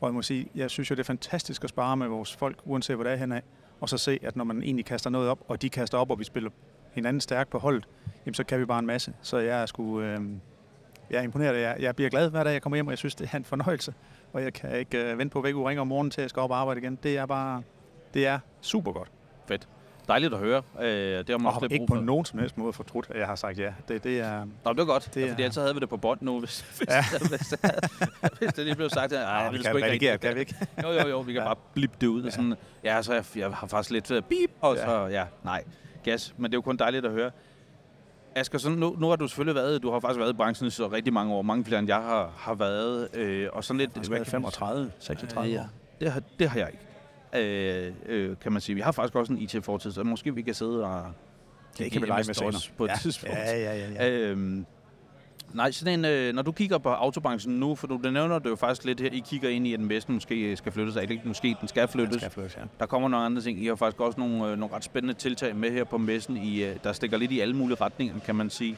[0.00, 2.58] Og jeg må sige, jeg synes jo, det er fantastisk at spare med vores folk,
[2.64, 3.40] uanset hvor det er henad,
[3.80, 6.18] og så se, at når man egentlig kaster noget op, og de kaster op, og
[6.18, 6.50] vi spiller
[6.92, 7.88] hinanden stærkt på holdet,
[8.26, 9.14] jamen så kan vi bare en masse.
[9.22, 10.20] Så jeg er sgu, øh,
[11.10, 11.60] jeg er imponeret.
[11.60, 13.44] Jeg, jeg bliver glad hver dag, jeg kommer hjem, og jeg synes, det er en
[13.44, 13.94] fornøjelse.
[14.32, 16.30] Og jeg kan ikke øh, vente på, at væk ringer om morgenen til, at jeg
[16.30, 16.98] skal op og arbejde igen.
[17.02, 17.62] Det er bare,
[18.14, 19.10] det er super godt.
[19.48, 19.68] Fedt.
[20.12, 20.62] Dejligt at høre.
[20.80, 20.86] Øh,
[21.18, 22.00] det har man Og lidt ikke på for.
[22.02, 23.72] nogen som helst måde fortrudt, at jeg har sagt ja.
[23.88, 25.28] Det, det er, Nå, det var godt, det er...
[25.28, 27.04] fordi er- ellers havde vi det på bånd nu, hvis, hvis, Ja.
[27.28, 27.54] hvis,
[28.38, 29.12] hvis det lige blev sagt.
[29.12, 30.54] Ej, Ej, jeg vi vil sgu ikke redigere, kan vi ikke?
[30.82, 31.46] Jo, jo, jo, vi kan Ja.
[31.48, 32.22] bare blippe det ud.
[32.22, 34.84] Og sådan, ja, så jeg, jeg har faktisk lidt uh, beep, og Ja.
[34.84, 35.64] så, ja, nej,
[36.04, 36.34] gas.
[36.36, 37.30] Men det er jo kun dejligt at høre.
[38.36, 40.86] Asger, sådan, nu, nu har du selvfølgelig været, du har faktisk været i branchen så
[40.88, 43.90] rigtig mange år, mange flere end jeg har, har været, øh, og sådan lidt...
[43.96, 45.66] Jeg har været kan man 35, 36 Ja, år.
[46.00, 46.84] det har, det har jeg ikke.
[47.34, 48.74] Øh, øh, kan man sige.
[48.74, 51.12] Vi har faktisk også en IT-fortid, så måske vi kan sidde og...
[51.78, 52.60] Det kan vi lege med senere.
[52.76, 52.94] på et ja.
[52.96, 53.36] tidspunkt.
[53.36, 53.90] Ja, ja, ja.
[53.90, 54.10] ja.
[54.10, 54.66] Øhm,
[55.52, 58.50] nej, sådan en, øh, når du kigger på autobranchen nu, for du det nævner det
[58.50, 61.10] jo faktisk lidt her, I kigger ind i, at den bedste måske skal flyttes, eller
[61.10, 62.12] ikke måske, den skal flyttes.
[62.12, 62.62] Det skal flyttes, ja.
[62.80, 63.62] Der kommer nogle andre ting.
[63.62, 66.64] I har faktisk også nogle, øh, nogle ret spændende tiltag med her på messen, i,
[66.64, 68.76] øh, der stikker lidt i alle mulige retninger, kan man sige.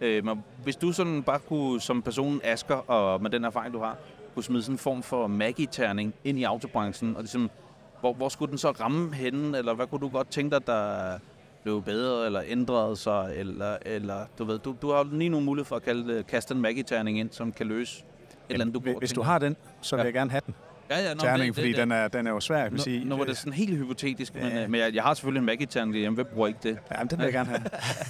[0.00, 3.78] Øh, men hvis du sådan bare kunne, som person Asker, og med den erfaring, du
[3.78, 3.96] har,
[4.34, 7.50] kunne smide sådan en form for magiterning ind i autobranchen, og ligesom,
[8.00, 11.18] hvor, hvor skulle den så ramme henne, eller hvad kunne du godt tænke dig, der,
[11.62, 15.64] blevet bedre, eller ændret sig, eller, eller du ved, du, du har lige nogle mulighed
[15.64, 18.04] for at kalde, øh, kaste en Maggie-terning ind, som kan løse et
[18.52, 20.04] eller andet, du og Hvis du har den, så vil Ja.
[20.04, 20.54] jeg gerne have den
[20.90, 22.80] ja, ja, nå, terning, det- fordi det- den er, den er jo svær, jeg vil
[22.80, 23.04] sige.
[23.04, 24.62] nu var det sådan helt hypotetisk, men, Ja.
[24.64, 26.14] øh, men jeg, jeg har selvfølgelig en Maggie-terning hjemme.
[26.14, 26.78] Hvem bruger ikke det?
[26.92, 27.62] Ja, men den vil jeg gerne have.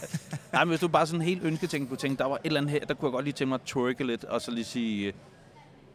[0.52, 2.72] Nej, men hvis du bare sådan helt ønsketing kunne tænke, der var et eller andet
[2.72, 5.12] her, der kunne jeg godt lige tænke mig at twerke lidt, og så lige sige,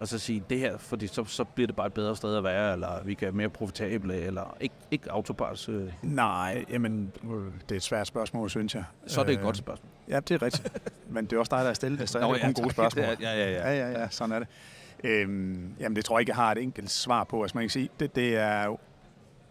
[0.02, 2.44] og så sige det her, fordi så, så bliver det bare et bedre sted at
[2.44, 5.70] være, eller vi kan være mere profitable, eller ikke, ikke autobars.
[5.70, 7.30] Øh, Nej, jamen, øh,
[7.64, 8.84] det er et svært spørgsmål, synes jeg.
[9.08, 9.90] så er det et Øh, godt spørgsmål.
[10.10, 10.82] Ja, det er rigtigt.
[11.14, 12.72] Men det er også dig, der har stillet det, så er det kun gode tak.
[12.74, 13.06] spørgsmål.
[13.06, 13.72] Det er- Ja, ja, ja.
[13.72, 14.48] Ja, ja, ja, sådan er det.
[15.04, 17.42] Øhm, jamen, det tror jeg ikke, jeg har et enkelt svar på.
[17.42, 18.78] Altså, man kan sige, det, det er jo,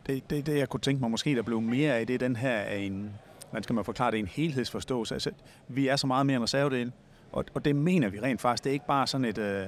[0.06, 2.36] det, det, det, jeg kunne tænke mig måske, der blev mere af, det er den
[2.36, 3.10] her af en,
[3.50, 5.14] hvordan skal man forklare det, en helhedsforståelse.
[5.14, 5.30] Altså,
[5.68, 6.92] vi er så meget mere en reservedel,
[7.32, 8.64] og, og det mener vi rent faktisk.
[8.64, 9.66] Det er ikke bare sådan et, øh,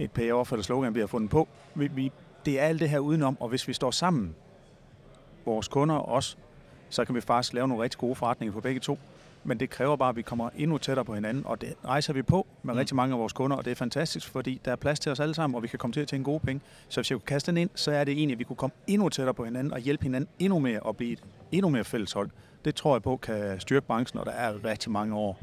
[0.00, 1.48] et payoff eller slogan, vi har fundet på.
[1.74, 2.12] Vi, vi,
[2.46, 4.34] det er alt det her udenom, og hvis vi står sammen,
[5.44, 6.38] vores kunder og os,
[6.90, 8.98] så kan vi faktisk lave nogle rigtig gode forretninger for begge to.
[9.44, 12.22] Men det kræver bare, at vi kommer endnu tættere på hinanden, og det rejser vi
[12.22, 12.78] på med Mm.
[12.78, 15.20] rigtig mange af vores kunder, og det er fantastisk, fordi der er plads til os
[15.20, 16.60] alle sammen, og vi kan komme til at tjene gode penge.
[16.88, 18.74] Så hvis jeg kunne kaste den ind, så er det egentlig, at vi kunne komme
[18.86, 22.12] endnu tættere på hinanden og hjælpe hinanden endnu mere og blive et endnu mere fælles
[22.12, 22.30] hold.
[22.64, 25.38] Det tror jeg på kan styrke branchen, og der er rigtig mange år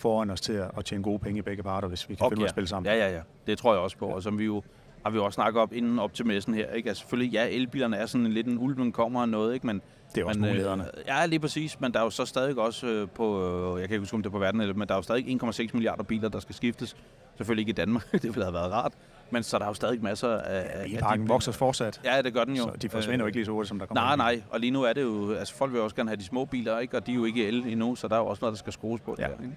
[0.00, 2.40] foran os til at at tjene gode penge i begge parter, hvis vi kan finde
[2.40, 2.92] ud at spille sammen.
[2.92, 3.20] Ja, ja, ja.
[3.46, 4.06] Det tror jeg også på.
[4.06, 4.62] Og som vi jo
[5.04, 6.70] har vi jo også snakket op inden op til messen her.
[6.72, 6.88] Ikke?
[6.88, 9.66] Altså, selvfølgelig, ja, elbilerne er sådan en lidt en ulven kommer og noget, ikke?
[9.66, 9.82] Men,
[10.14, 10.84] Det er også men, mulighederne.
[10.84, 11.80] Øh, ja, lige præcis.
[11.80, 14.22] Men der er jo så stadig også øh, på, øh, jeg kan ikke huske, om
[14.22, 16.96] det er på verden, men der er jo stadig 1,6 milliarder biler, der skal skiftes.
[17.36, 18.92] Selvfølgelig ikke i Danmark, det ville have været rart.
[19.30, 20.84] Men så er der jo stadig masser af...
[20.84, 21.34] de Bilparken biler.
[21.34, 22.62] vokser fortsat, Ja, det gør den jo.
[22.62, 24.02] så de forsvinder jo ikke lige så hurtigt, som der kommer.
[24.02, 24.42] Nej, nej.
[24.50, 25.32] Og lige nu er det jo...
[25.32, 26.96] Altså, folk vil også gerne have de små biler, ikke?
[26.96, 28.72] Og de er jo ikke el endnu, så der er jo også noget, der skal
[28.72, 29.16] skrues på.
[29.18, 29.22] Ja.
[29.24, 29.56] Der, ikke?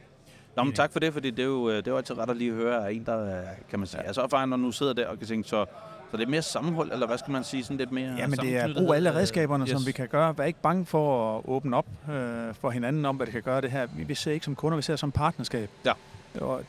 [0.56, 2.30] Nå, men tak for det, fordi det er jo, øh, det er jo altid ret
[2.30, 4.02] at lige høre af en, der er, kan man sige.
[4.02, 4.08] Ja.
[4.08, 5.66] Altså erfaren, når nu sidder der og kan tænke, så,
[6.12, 8.40] så det er mere sammenhold, eller hvad skal man sige, sådan lidt mere Ja, men
[8.40, 9.70] det er brug alle øh, redskaberne, yes.
[9.72, 10.38] som vi kan gøre.
[10.38, 13.62] Vær ikke bange for at åbne op øh, for hinanden om, hvad det kan gøre
[13.62, 13.88] det her.
[13.96, 15.70] Vi, vi ser ikke som kunder, vi ser som partnerskab.
[15.86, 15.94] Ja.
[16.42, 16.62] Og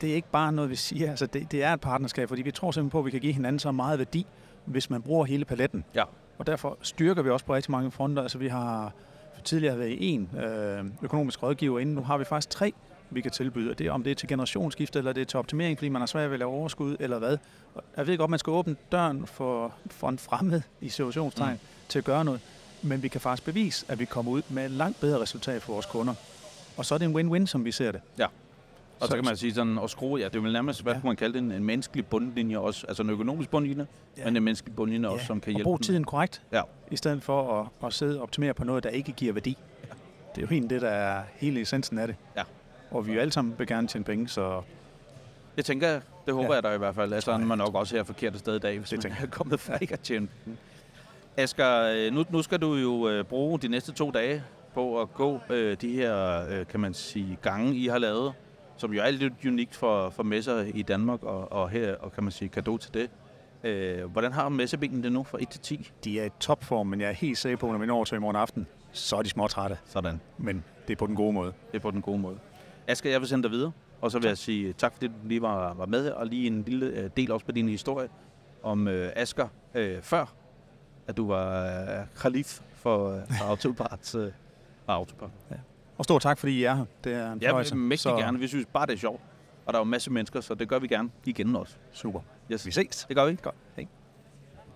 [0.00, 1.10] det er ikke bare noget, vi siger.
[1.10, 3.32] Altså, det, det er et partnerskab, fordi vi tror simpelthen på, at vi kan give
[3.32, 4.26] hinanden så meget værdi,
[4.64, 5.84] hvis man bruger hele paletten.
[5.94, 6.02] Ja.
[6.38, 8.22] Og derfor styrker vi også på rigtig mange fronter.
[8.22, 8.92] Altså, vi har
[9.44, 11.94] tidligere været i en øh, økonomisk rådgiver inden.
[11.94, 12.72] Nu har vi faktisk tre,
[13.10, 13.70] vi kan tilbyde.
[13.70, 16.06] Og det om det er til generationsskifte, eller det er til optimering, fordi man har
[16.06, 17.38] svært ved at lave overskud, eller hvad.
[17.74, 21.58] Og Jeg ved godt, man skal åbne døren for, for en fremmed i situationstegn mm.
[21.88, 22.40] til at gøre noget.
[22.82, 25.72] Men vi kan faktisk bevise, at vi kommer ud med et langt bedre resultat for
[25.72, 26.14] vores kunder.
[26.76, 28.00] Og så er det en win-win, som vi ser det.
[29.00, 30.98] Og så, kan man sige sådan, at skrue, ja, det er vel nærmest, hvad Ja.
[31.02, 31.06] ja.
[31.06, 32.86] man kalde det, en, en menneskelig bundlinje også.
[32.86, 34.20] Altså en økonomisk bundlinje, Ja.
[34.20, 34.24] ja.
[34.26, 35.82] men en menneskelig bundlinje også, som kan og hjælpe bruge dem.
[35.82, 36.62] tiden korrekt, Ja.
[36.90, 39.56] i stedet for at, at sidde og optimere på noget, der ikke giver værdi.
[40.34, 42.16] Det er jo egentlig det, der er hele essensen af det.
[42.36, 42.42] Ja.
[42.90, 44.62] Og vi jo alle sammen vil gerne tjene penge, så
[45.56, 46.00] Det tænker jeg.
[46.26, 46.54] Det håber Ja.
[46.54, 47.12] jeg da i hvert fald.
[47.12, 47.40] Altså, jeg.
[47.40, 49.94] man nok også her forkert sted i dag, hvis Det man er kommet fra ikke
[49.94, 50.58] at tjene penge.
[51.36, 54.42] Asger, øh, nu, nu skal du jo øh, bruge de næste to dage
[54.74, 58.32] på at gå øh, de her, øh, kan man sige, gange, I har lavet,
[58.76, 62.22] som jo er lidt unikt for, for messer i Danmark, og, og her, og kan
[62.24, 63.10] man sige, kado til det.
[63.64, 65.90] Øh, hvordan har messebenen det nu fra 1 til 10?
[66.04, 68.16] de er i topform, men jeg er helt sikker på, at når vi når til
[68.16, 69.78] i morgen aften, så er de småtrætte.
[69.84, 70.20] Sådan.
[70.38, 71.52] Men det er på den gode måde.
[71.72, 72.38] Det er på den gode måde.
[72.88, 75.42] Asger, jeg vil sende dig videre, og så vil jeg sige tak, fordi du lige
[75.42, 78.08] var, var med og lige en lille øh, del også på din historie
[78.62, 80.32] om øh, Asger øh, før,
[81.06, 81.64] at du var
[82.00, 84.32] øh, khalif for, øh, for Autoparts øh,
[84.86, 85.30] og Autopart.
[85.98, 86.84] Og stor tak, fordi I er her.
[87.04, 87.74] Det er en Ja, fornøjelse.
[87.76, 88.38] men mægtig gerne.
[88.38, 89.20] Vi synes bare, det er sjovt.
[89.66, 91.74] Og der er jo en masse mennesker, så det gør vi gerne igen også.
[91.92, 92.20] Super.
[92.52, 92.66] Yes.
[92.66, 93.04] Vi ses.
[93.08, 93.36] Det gør vi.
[93.42, 93.54] Godt.
[93.76, 93.86] Hej.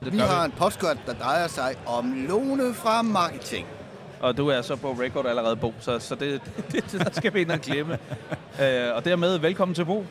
[0.05, 3.67] Det Vi gør har en podcast, der drejer sig om Lone fra marketing.
[4.21, 6.41] Og du er så på record allerede, Bo, så, så det,
[6.73, 7.99] det, det der skal vi ind og glemme.
[8.63, 10.05] øh, og dermed velkommen til Bo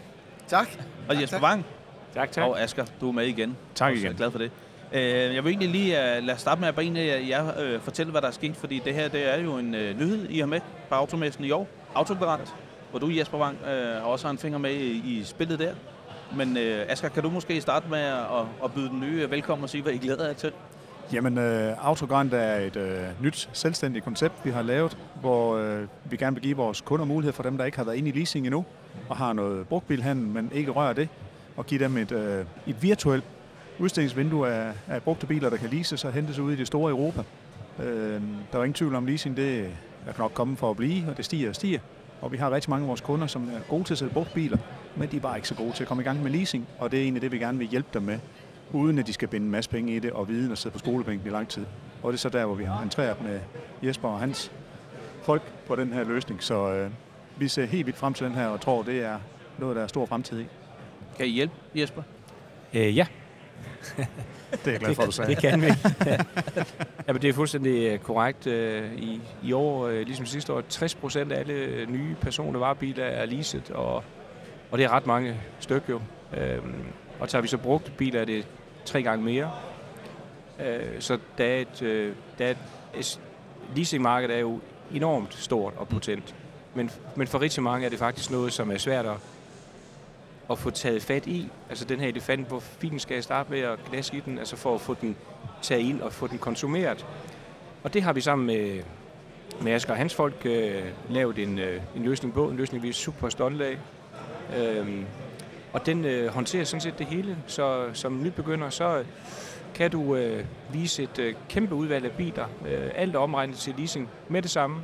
[0.48, 0.67] Tak.
[1.10, 1.65] og Jesper Wang.
[2.13, 2.43] Tak, tak.
[2.43, 3.58] Og Asger, du er med igen.
[3.76, 4.15] Tak igen.
[4.15, 4.52] glad for det.
[4.93, 5.02] Øh,
[5.36, 8.12] jeg vil egentlig lige uh, lade starte med at bede en af jer uh, fortælle,
[8.12, 10.45] hvad der er sket, fordi det her det er jo en uh, nyhed, I har
[10.45, 11.67] med på Automessen i år.
[11.95, 12.56] Autogarant,
[12.89, 15.74] hvor du, Jesper Wang, uh, også har en finger med i, i spillet der.
[16.36, 19.69] Men uh, Asger, kan du måske starte med at, at byde den nye velkommen og
[19.69, 20.52] sige, hvad I glæder jer til?
[21.13, 26.17] Jamen, uh, Autogrant er et uh, nyt, selvstændigt koncept, vi har lavet, hvor uh, vi
[26.17, 28.45] gerne vil give vores kunder mulighed for dem, der ikke har været inde i leasing
[28.45, 28.65] endnu,
[29.10, 31.10] og har noget brugtbilhandel, men ikke rører det,
[31.58, 32.19] og give dem et, uh,
[32.67, 33.24] et virtuelt
[33.80, 37.24] udstillingsvindue af, af brugte biler, der kan leases og hentes ud i det store Europa.
[37.80, 38.19] Uh, der
[38.52, 39.60] er jo ingen tvivl om, leasing det
[40.08, 41.80] er nok kommet for at blive, og det stiger og stiger.
[42.22, 44.34] Og vi har rigtig mange af vores kunder, som er gode til at sælge brugte
[44.34, 44.58] biler,
[44.95, 46.91] men de er bare ikke så gode til at komme i gang med leasing, og
[46.91, 48.19] det er egentlig det, vi gerne vil hjælpe dem med
[48.74, 50.80] uden at de skal binde en masse penge i det, og viden og sidde på
[50.80, 51.66] skolebænken i lang tid.
[52.04, 53.40] Og det er så der, hvor vi har entreret med
[53.84, 54.52] Jesper og hans
[55.24, 56.44] folk på den her løsning.
[56.44, 56.92] Så øh,
[57.38, 59.20] vi ser helt vildt frem til den her, og tror, det er
[59.58, 60.46] noget, der er stor fremtid i.
[61.18, 62.04] Kan I hjælpe, Jesper?
[62.74, 63.06] Øh, ja,
[64.52, 65.36] Det er jeg glad for, du sagde.
[65.36, 65.68] Det kan vi.
[67.08, 68.48] ja, men det er fuldstændig øh, korrekt.
[68.48, 73.04] Øh, I, I år, øh, ligesom sidste år, 60 procent af alle nye personer varebiler
[73.04, 74.04] er leaset, og,
[74.72, 76.02] og det er ret mange stykker jo.
[76.38, 76.84] Øhm,
[77.20, 78.48] og tager vi så brugt biler, er det
[78.86, 79.52] tre gange mere.
[80.65, 82.54] Øh, så der er et, øh, der er
[82.96, 83.20] et
[83.76, 84.60] leasingmarkedet er jo
[84.94, 86.36] enormt stort og potent.
[86.74, 89.18] Men, men for rigtig mange er det faktisk noget, som er svært at,
[90.52, 91.50] at få taget fat i.
[91.70, 94.56] Altså den her elefant, hvor fint skal jeg starte med at gnaske i den, altså
[94.56, 95.15] for at få den
[95.62, 97.06] taget ind og få den konsumeret.
[97.84, 98.84] Og det har vi sammen med,
[99.62, 102.89] med Asger og hans folk øh, lavet en, øh, en løsning på, en løsning, vi
[102.89, 103.78] er super stolte af.
[104.58, 105.06] Øhm,
[105.74, 109.06] og den øh, håndterer sådan set det hele, så som nybegynder, så øh,
[109.76, 113.74] kan du øh, vise et øh, kæmpe udvalg af biler, øh, alt er omregnet til
[113.78, 114.82] leasing med det samme.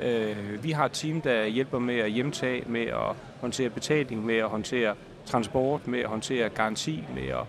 [0.00, 4.36] Øh, vi har et team, der hjælper med at hjemtage, med at håndtere betaling, med
[4.36, 4.94] at håndtere
[5.26, 7.44] transport, med at håndtere garanti, med at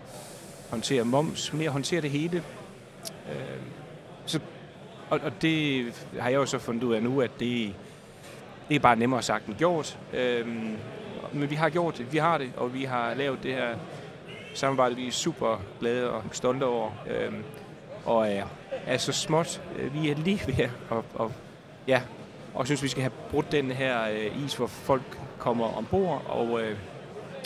[0.70, 2.44] håndtere moms, med at håndtere det hele.
[3.32, 3.62] Øh,
[4.26, 4.40] så,
[5.10, 5.86] og, og det
[6.20, 7.76] har jeg jo så fundet ud af nu, at det,
[8.70, 10.00] det er bare nemmere sagt end gjort.
[10.14, 10.48] Øh,
[11.34, 13.76] men vi har gjort det, vi har det, og vi har lavet det her
[14.54, 16.92] samarbejde, vi er super glade og stolte over.
[17.08, 17.44] Øhm, øh,
[18.06, 18.46] og er,
[18.86, 21.32] er så småt, øh, vi er lige ved at, og, og,
[21.88, 22.02] ja,
[22.54, 26.62] og synes, vi skal have brudt den her øh, is, hvor folk kommer ombord, og,
[26.62, 26.78] øh,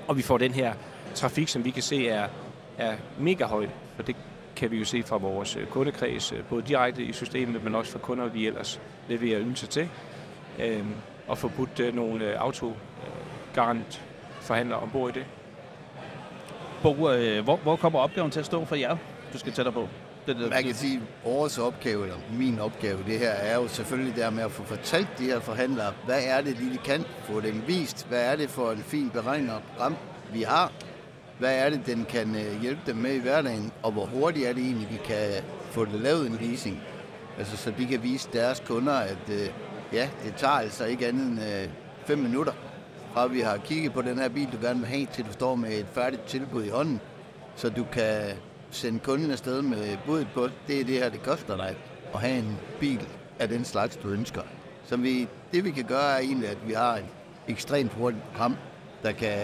[0.08, 0.74] og vi får den her
[1.16, 2.28] trafik, som vi kan se er,
[2.78, 4.16] er mega høj, og det
[4.56, 7.92] kan vi jo se fra vores øh, kundekreds, øh, både direkte i systemet, men også
[7.92, 9.90] fra kunder, vi ellers leverer ydelser til,
[10.60, 10.86] øh,
[11.28, 12.74] og få budt nogle auto
[13.50, 14.02] autogarant
[14.42, 15.26] forhandlere ombord i det.
[16.84, 18.98] Bo, øh, hvor, hvor kommer opgaven til at stå for jer,
[19.34, 19.88] du skal tættere på?
[20.28, 23.68] Det, det, Man kan sige, at vores opgave, eller min opgave, det her er jo
[23.68, 27.42] selvfølgelig der med at få fortalt de her forhandlere, hvad er det, de kan, få
[27.42, 29.96] dem vist, hvad er det for en fin beregnet ram,
[30.34, 30.72] vi har,
[31.40, 34.54] hvad er det, den kan øh, hjælpe dem med i hverdagen, og hvor hurtigt er
[34.54, 36.82] det egentlig, vi kan få det lavet en leasing.
[37.38, 39.48] Altså, så de kan vise deres kunder, at øh,
[39.94, 41.70] ja, det tager altså ikke andet end øh,
[42.06, 42.54] fem minutter,
[43.14, 45.56] fra vi har kigget på den her bil, du gerne vil have, til du står
[45.56, 47.00] med et færdigt tilbud i hånden,
[47.56, 48.22] så du kan
[48.72, 51.76] sende kunden afsted med budet på, det er det her, det koster dig
[52.14, 53.08] at have en bil
[53.40, 54.42] af den slags, du ønsker.
[54.86, 57.06] Så vi, det vi kan gøre er egentlig, at vi har et
[57.48, 58.56] ekstremt hurtigt program,
[59.04, 59.38] der kan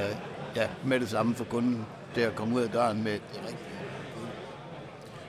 [0.56, 3.76] ja, med det samme for kunden til at komme ud af døren med det rigtige.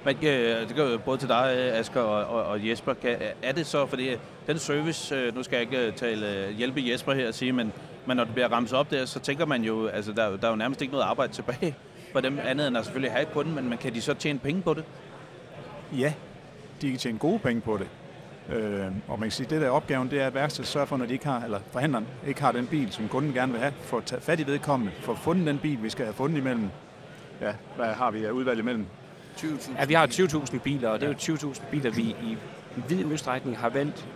[0.06, 2.94] Men øh, det går både til dig, Asger og, og, og Jesper.
[2.94, 4.10] Kan, er det så, fordi
[4.46, 7.52] den service, øh, nu skal jeg ikke øh, tale øh, hjælpe Jesper her at sige,
[7.52, 7.72] men,
[8.06, 10.50] men når det bliver ramt op der, så tænker man jo, altså der, der er
[10.50, 11.74] jo nærmest ikke noget arbejde tilbage
[12.12, 14.62] for dem andet end at selvfølgelig have kunden, men man kan de så tjene penge
[14.62, 14.84] på det?
[15.98, 16.12] Ja,
[16.82, 17.88] de kan tjene gode penge på det.
[18.56, 20.96] Øh, og man kan sige, at det der opgaven, det er, at værkstedet sørger for,
[20.96, 23.72] når de ikke har, eller forhandleren ikke har den bil, som kunden gerne vil have,
[23.80, 26.38] for at tage fat i vedkommende, for at fundet den bil, vi skal have fundet
[26.38, 26.68] imellem.
[27.40, 28.86] Ja, hvad har vi af udvalg imellem?
[29.36, 29.78] 20.000.
[29.78, 32.36] Ja, vi har 20.000 biler, og det er jo 20.000 biler, vi i,
[32.88, 34.08] vid udstrækning har valgt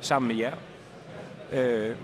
[0.00, 0.54] sammen med jer.
[1.52, 1.96] Øh,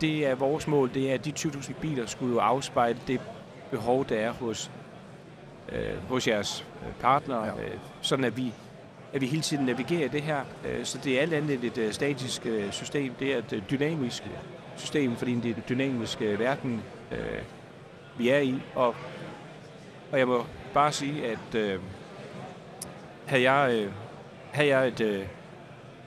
[0.00, 3.20] det er vores mål, det er, at de 20.000 biler skulle jo afspejle det
[3.70, 4.70] behov, der er hos,
[5.72, 6.66] øh, hos jeres
[7.00, 7.52] partnere, ja.
[7.52, 8.52] øh, sådan at vi,
[9.12, 10.40] at vi hele tiden navigerer det her.
[10.64, 13.62] Øh, så det er alt andet et øh, statisk øh, system, det er et øh,
[13.70, 14.22] dynamisk
[14.76, 16.82] system, fordi det er den dynamiske verden,
[17.12, 17.42] øh,
[18.18, 18.62] vi er i.
[18.74, 18.94] Og,
[20.12, 21.80] og jeg må bare sige, at øh,
[23.26, 23.92] havde jeg, øh,
[24.52, 25.26] havde jeg et, øh,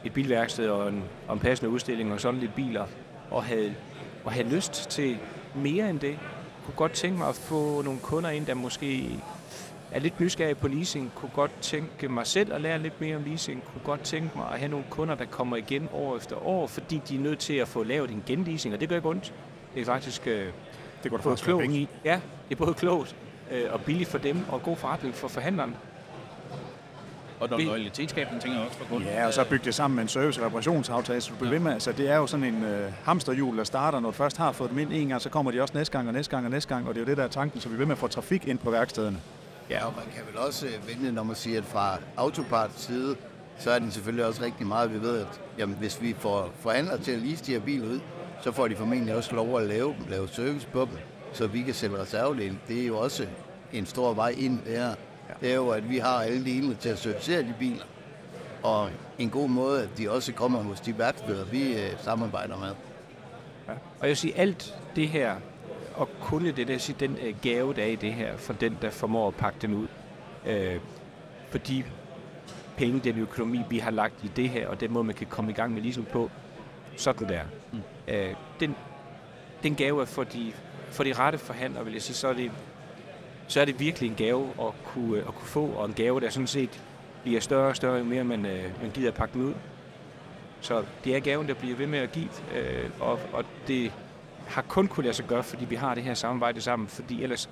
[0.04, 2.86] et bilværksted og en, og en passende udstilling og sådan lidt biler,
[3.31, 3.75] og havde,
[4.25, 5.17] og havde lyst til
[5.55, 6.19] mere end det,
[6.65, 9.09] kunne godt tænke mig at få nogle kunder ind, der måske
[9.91, 13.23] er lidt nysgerrige på leasing, kunne godt tænke mig selv at lære lidt mere om
[13.23, 16.67] leasing, kunne godt tænke mig at have nogle kunder, der kommer igen år efter år,
[16.67, 19.33] fordi de er nødt til at få lavet en genleasing, og det gør ikke ondt.
[19.75, 20.47] Det er faktisk øh,
[21.03, 21.65] Det går både faktisk klogt.
[21.65, 21.87] i.
[22.05, 23.15] Ja, det er både klogt
[23.51, 25.75] øh, og billigt for dem, og god forretning for forhandleren.
[27.39, 29.10] Og noget loyalitetsskabende tænker jeg også for kunden.
[29.10, 31.60] Ja, og så bygge det sammen med en service- og reparationsaftale, så du bliver ved
[31.60, 31.73] med.
[31.73, 34.69] Altså, det er jo sådan en øh, hamsterhjul, der starter, når du først har fået
[34.69, 36.69] dem ind en gang, så kommer de også næste gang og næste gang og næste
[36.75, 37.99] gang, og det er jo det, der er tanken, så vi er ved med at
[37.99, 39.17] få trafik ind på værkstederne.
[39.69, 43.15] Ja, og man kan vel også øh, vente, når man siger, at fra Autoparts side,
[43.60, 46.97] så er den selvfølgelig også rigtig meget, vi ved, at jamen, hvis vi får forhandlere
[46.97, 47.99] til at lease de her biler ud,
[48.41, 50.97] så får de formentlig også lov at lave dem, lave service på dem,
[51.34, 52.58] så vi kan sælge reservedele.
[52.67, 53.25] Det er jo også
[53.73, 54.95] en stor vej ind der.
[55.41, 57.83] Det er jo, at vi har alle delene til at servicere de biler.
[58.63, 58.89] Og
[59.19, 62.71] en god måde, at de også kommer hos de værksteder, vi øh, samarbejder med.
[63.67, 65.35] Og jeg vil sige, alt det her,
[65.95, 68.77] og kun det der, sige, den øh, gave, der er i det her, for den,
[68.81, 69.87] der formår at pakke den ud.
[70.45, 70.79] Øh,
[71.49, 71.83] fordi
[72.77, 75.51] penge, den økonomi, vi har lagt i det her, og den måde, man kan komme
[75.51, 76.29] i gang med leasing på,
[76.97, 77.41] sådan der.
[77.71, 77.79] Mm.
[78.07, 78.75] Øh, den,
[79.63, 80.53] den gave er for de,
[80.89, 82.51] for de rette forhandlere, vil jeg sige, så er det
[83.49, 86.19] så er det virkelig en gave at kunne, øh, at kunne få, og en gave,
[86.19, 86.81] der sådan set
[87.23, 89.53] bliver større og større, jo mere man, øh, man gider at pakke den ud.
[90.62, 93.91] Så det er gaven, der bliver ved med at give, øh, og, og det
[94.47, 97.49] har kun kunne lade sig gøre, fordi vi har det her samarbejde sammen, fordi ellers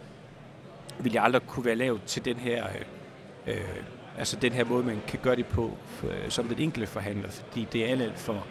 [0.99, 2.67] ville jeg aldrig kunne være lavet til den her,
[3.47, 3.62] øh, øh
[4.17, 7.67] altså den her måde, man kan gøre det på øh, som den enkelte forhandler, fordi
[7.73, 8.45] det er alt, for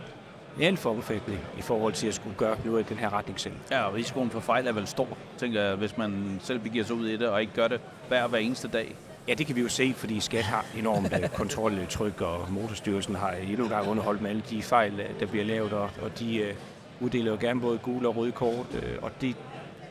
[0.56, 3.40] for alt for omfattende i forhold til at skulle gøre noget i den her retning
[3.40, 3.54] selv.
[3.70, 6.96] Ja, og risikoen for fejl er vel stor, tænker jeg, hvis man selv begiver sig
[6.96, 8.96] ud i det, og ikke gør det hver hver eneste dag.
[9.28, 13.30] Ja, det kan vi jo se, fordi skat har enormt øh, kontroltryk, og motorstyrelsen har
[13.30, 16.54] endnu en gang underholdt med alle de fejl, øh, der bliver lavet, og, og de
[17.00, 19.36] uh, uddeler jo gerne både gule og røde kort, uh, og det,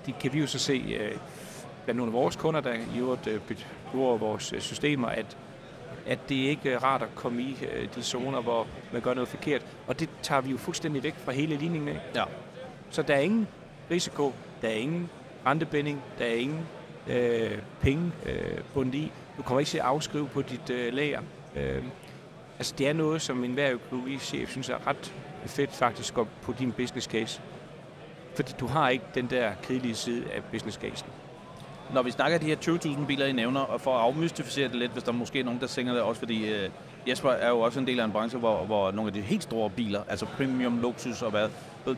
[0.05, 1.19] det kan vi jo så se uh,
[1.83, 3.57] blandt nogle af vores kunder, der i øvrigt uh,
[3.91, 5.37] bruger vores systemer, at
[6.05, 9.27] at det ikke er rart at komme i uh, de zoner, hvor man gør noget
[9.27, 9.65] forkert.
[9.87, 11.99] Og det tager vi jo fuldstændig væk fra hele linjen af.
[12.15, 12.23] Ja.
[12.89, 13.47] Så der er ingen
[13.91, 15.09] risiko, der er ingen
[15.45, 16.67] rentebinding, der er ingen
[17.07, 19.11] øh, penge øh, bundet i.
[19.37, 21.21] Du kommer ikke til at afskrive på dit øh, lager.
[21.55, 21.83] Øh,
[22.57, 25.13] altså det er noget, som enhver økonomichef synes er ret
[25.45, 27.41] fedt faktisk på din business case.
[28.35, 31.07] Fordi du har ikke den der kedelige side af business casen.
[31.95, 34.91] Når vi snakker de her 20.000 biler, I nævner, og for at afmystificere det lidt,
[34.91, 36.69] hvis der er måske nogen, der sænger det også, fordi øh,
[37.07, 39.43] Jesper er jo også en del af en branche, hvor, hvor nogle af de helt
[39.43, 41.47] store biler, altså premium, luksus og hvad,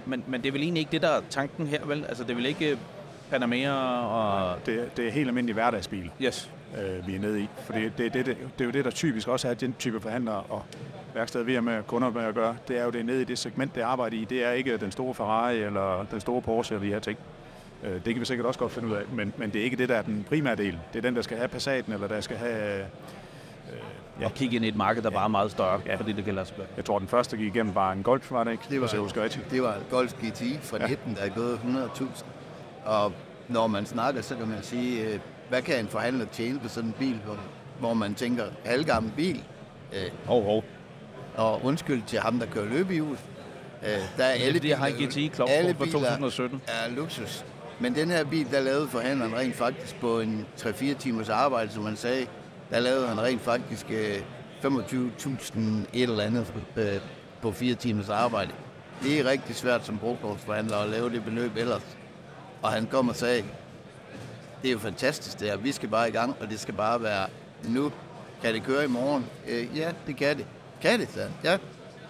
[0.05, 2.05] men, men det er vel egentlig ikke det, der er tanken her, vel?
[2.09, 2.77] Altså det er vel ikke
[3.29, 4.65] Panamera og...
[4.65, 6.51] Det, det er helt almindelige hverdagsbiler, Yes.
[6.77, 7.49] øh, vi er nede i.
[7.65, 10.01] For det, det, det, det, det er jo det, der typisk også er den type
[10.01, 10.63] forhandlere og
[11.13, 12.57] værksteder, vi har med kunder med at gøre.
[12.67, 14.25] Det er jo det nede i det segment, det arbejder i.
[14.25, 17.17] Det er ikke den store Ferrari eller den store Porsche eller de her ting.
[17.83, 19.77] Øh, det kan vi sikkert også godt finde ud af, men, men det er ikke
[19.77, 20.77] det, der er den primære del.
[20.93, 22.85] Det er den, der skal have Passaten, eller der skal have...
[24.19, 24.25] Ja.
[24.25, 25.95] Og kigge ind i et marked, der bare er meget større, ja.
[25.95, 26.55] fordi det kan lade sig.
[26.77, 28.63] Jeg tror, den første, der gik igennem, var en Golf, var det ikke?
[28.69, 29.51] Det var, husker rigtigt.
[29.51, 31.59] det var en Golf GTI fra 19, der er gået
[31.99, 32.05] 100.000.
[32.85, 33.13] Og
[33.47, 36.89] når man snakker, så kan man sige, øh, hvad kan en forhandler tjene på sådan
[36.89, 37.37] en bil, hvor,
[37.79, 39.43] hvor man tænker, halvgammel bil,
[39.93, 40.63] øh, Hov, hov.
[41.35, 43.17] og undskyld til ham, der kører løbehjul.
[43.83, 46.61] Øh, der er alle fordi jeg har en biler- GTI Cloud alle fra biler 2017.
[46.67, 47.45] er luksus.
[47.79, 51.83] Men den her bil, der lavede forhandleren rent faktisk på en 3-4 timers arbejde, som
[51.83, 52.27] man sagde,
[52.69, 54.17] der lavede han rent faktisk øh,
[54.63, 55.59] 25.000
[55.93, 56.85] et eller andet øh,
[57.41, 58.51] på 4 timers arbejde.
[59.03, 61.97] Det er rigtig svært som brugtvognsforhandler at lave det beløb ellers.
[62.61, 63.43] Og han kom og sagde,
[64.61, 67.03] det er jo fantastisk det her, vi skal bare i gang, og det skal bare
[67.03, 67.27] være
[67.63, 67.91] nu.
[68.41, 69.25] Kan det køre i morgen?
[69.47, 70.45] Øh, ja, det kan det.
[70.81, 71.51] Kan det, sagde han.
[71.51, 71.57] Ja.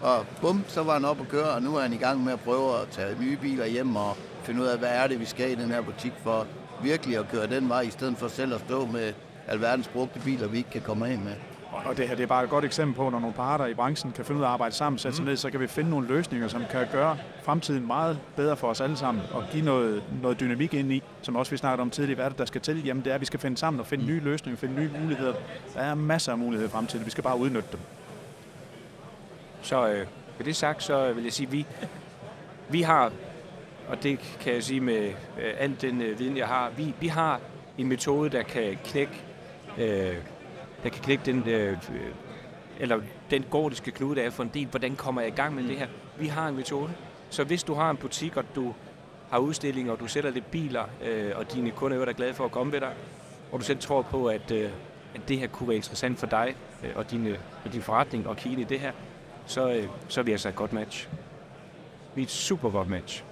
[0.01, 2.33] Og bum, så var han op og køre, og nu er han i gang med
[2.33, 5.25] at prøve at tage nye biler hjem og finde ud af, hvad er det, vi
[5.25, 6.47] skal i den her butik for
[6.83, 9.13] virkelig at køre den vej, i stedet for selv at stå med
[9.47, 11.33] alverdens brugte biler, vi ikke kan komme af med.
[11.71, 14.11] Og det her det er bare et godt eksempel på, når nogle parter i branchen
[14.11, 16.07] kan finde ud af at arbejde sammen, sætte sig ned, så kan vi finde nogle
[16.07, 20.39] løsninger, som kan gøre fremtiden meget bedre for os alle sammen, og give noget, noget
[20.39, 22.85] dynamik ind i, som også vi snakkede om tidligere, hvad er det, der skal til?
[22.85, 25.33] Jamen det er, at vi skal finde sammen og finde nye løsninger, finde nye muligheder.
[25.73, 27.79] Der er masser af muligheder i fremtiden, vi skal bare udnytte dem.
[29.61, 30.07] Så øh,
[30.37, 31.65] med det sagt, så vil jeg sige, at vi,
[32.69, 33.11] vi har,
[33.87, 35.07] og det kan jeg sige med
[35.41, 37.41] øh, al den øh, viden, jeg har, vi, vi har
[37.77, 39.13] en metode, der kan knække,
[39.77, 40.15] øh,
[40.83, 41.77] der kan knække den, øh, øh,
[42.79, 44.65] eller den gordiske knude, der er for en del.
[44.65, 45.87] Hvordan kommer jeg i gang med det her?
[46.19, 46.91] Vi har en metode.
[47.29, 48.73] Så hvis du har en butik, og du
[49.31, 52.51] har udstillinger, og du sælger lidt biler, øh, og dine kunder er glade for at
[52.51, 52.93] komme ved dig,
[53.51, 54.69] og du selv tror på, at, øh,
[55.15, 58.37] at det her kunne være interessant for dig øh, og, dine, og din forretning og
[58.37, 58.91] kigge i det her,
[59.45, 61.09] så, øh, så er vi altså et godt match.
[62.15, 63.23] Vi er et super godt match.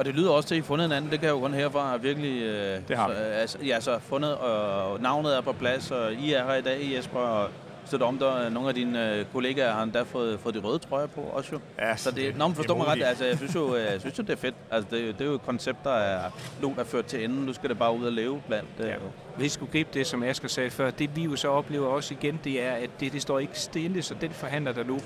[0.00, 1.10] Og det lyder også til, at I fundet en anden.
[1.10, 2.42] Det kan jeg jo kun herfra virkelig...
[2.42, 3.20] Øh, Det har så, vi.
[3.20, 6.60] øh, altså, ja, så fundet, og navnet er på plads, og I er her i
[6.62, 7.48] dag, Jesper, og
[7.84, 8.48] støtter om der.
[8.48, 11.60] Nogle af dine øh, kollegaer har endda fået, fået de røde trøjer på også jo.
[11.78, 14.18] Ja, Så det, nå, men forstå mig ret, altså, jeg synes jo, øh, jeg synes
[14.18, 14.54] jo det er fedt.
[14.70, 16.30] Altså, det, det er jo et koncept, der er
[16.62, 17.38] lun er ført til enden.
[17.46, 18.68] Nu skal det bare ud og leve blandt...
[18.78, 18.94] Øh, Ja.
[19.36, 22.14] Hvis vi skulle gribe det, som Asger sagde før, det vi jo så oplever også
[22.14, 25.00] igen, det er, at det, det står ikke stille, så den forhandler, der nu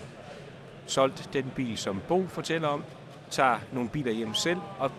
[0.86, 2.84] solgt den bil, som Bo fortæller om,
[3.34, 4.90] tager nogle biler hjem selv, og,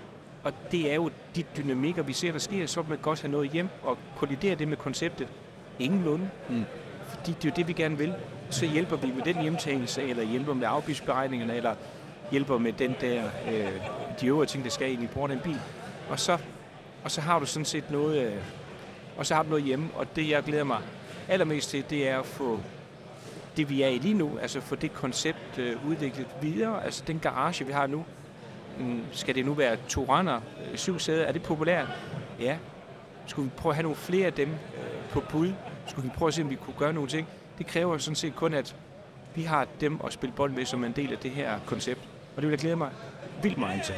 [0.44, 3.32] og det er jo de dynamikker, vi ser, der sker, så vil man godt have
[3.32, 5.28] noget hjem og kollidere det med konceptet.
[5.80, 6.30] Ingenlunde.
[6.50, 6.64] Mm.
[7.08, 8.14] Fordi det er jo det, vi gerne vil.
[8.50, 11.76] Så hjælper vi med den hjemtagelse, eller hjælper med afgiftsberegningerne, eller
[12.32, 13.72] hjælper med den der, øh,
[14.22, 15.60] de øvrige ting, der skal ind i bruger den bil.
[16.10, 16.38] Og så,
[17.04, 18.34] og så har du sådan set noget, øh,
[19.18, 20.82] og så har du noget hjemme, og det jeg glæder mig
[21.28, 22.60] allermest til, det er at få
[23.58, 27.20] det vi er i lige nu, altså få det koncept øh, udviklet videre, altså den
[27.20, 28.06] garage vi har nu,
[28.80, 31.88] Mm, skal det nu være to render, øh, syv sæder, er det populært?
[32.40, 32.58] Ja.
[33.28, 35.54] Skulle vi prøve at have nogle flere af dem øh, på bud?
[35.88, 37.28] Skulle vi prøve at se, om vi kunne gøre nogle ting?
[37.58, 38.76] Det kræver sådan set kun, at
[39.36, 42.00] vi har dem at spille bold med som en del af det her koncept.
[42.36, 42.90] Og det vil jeg glæde mig
[43.44, 43.96] vildt meget til.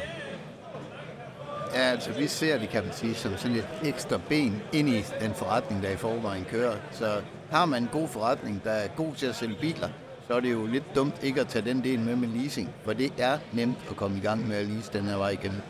[1.74, 5.04] Ja, altså, vi ser det, kan man sige, som sådan et ekstra ben ind i
[5.20, 6.76] den forretning, der i forvejen kører.
[6.90, 9.88] Så har man en god forretning, der er god til at sælge biler,
[10.28, 12.92] så er det jo lidt dumt ikke at tage den del med med leasing, for
[12.92, 15.62] det er nemt at komme i gang med at lease den her vej igen.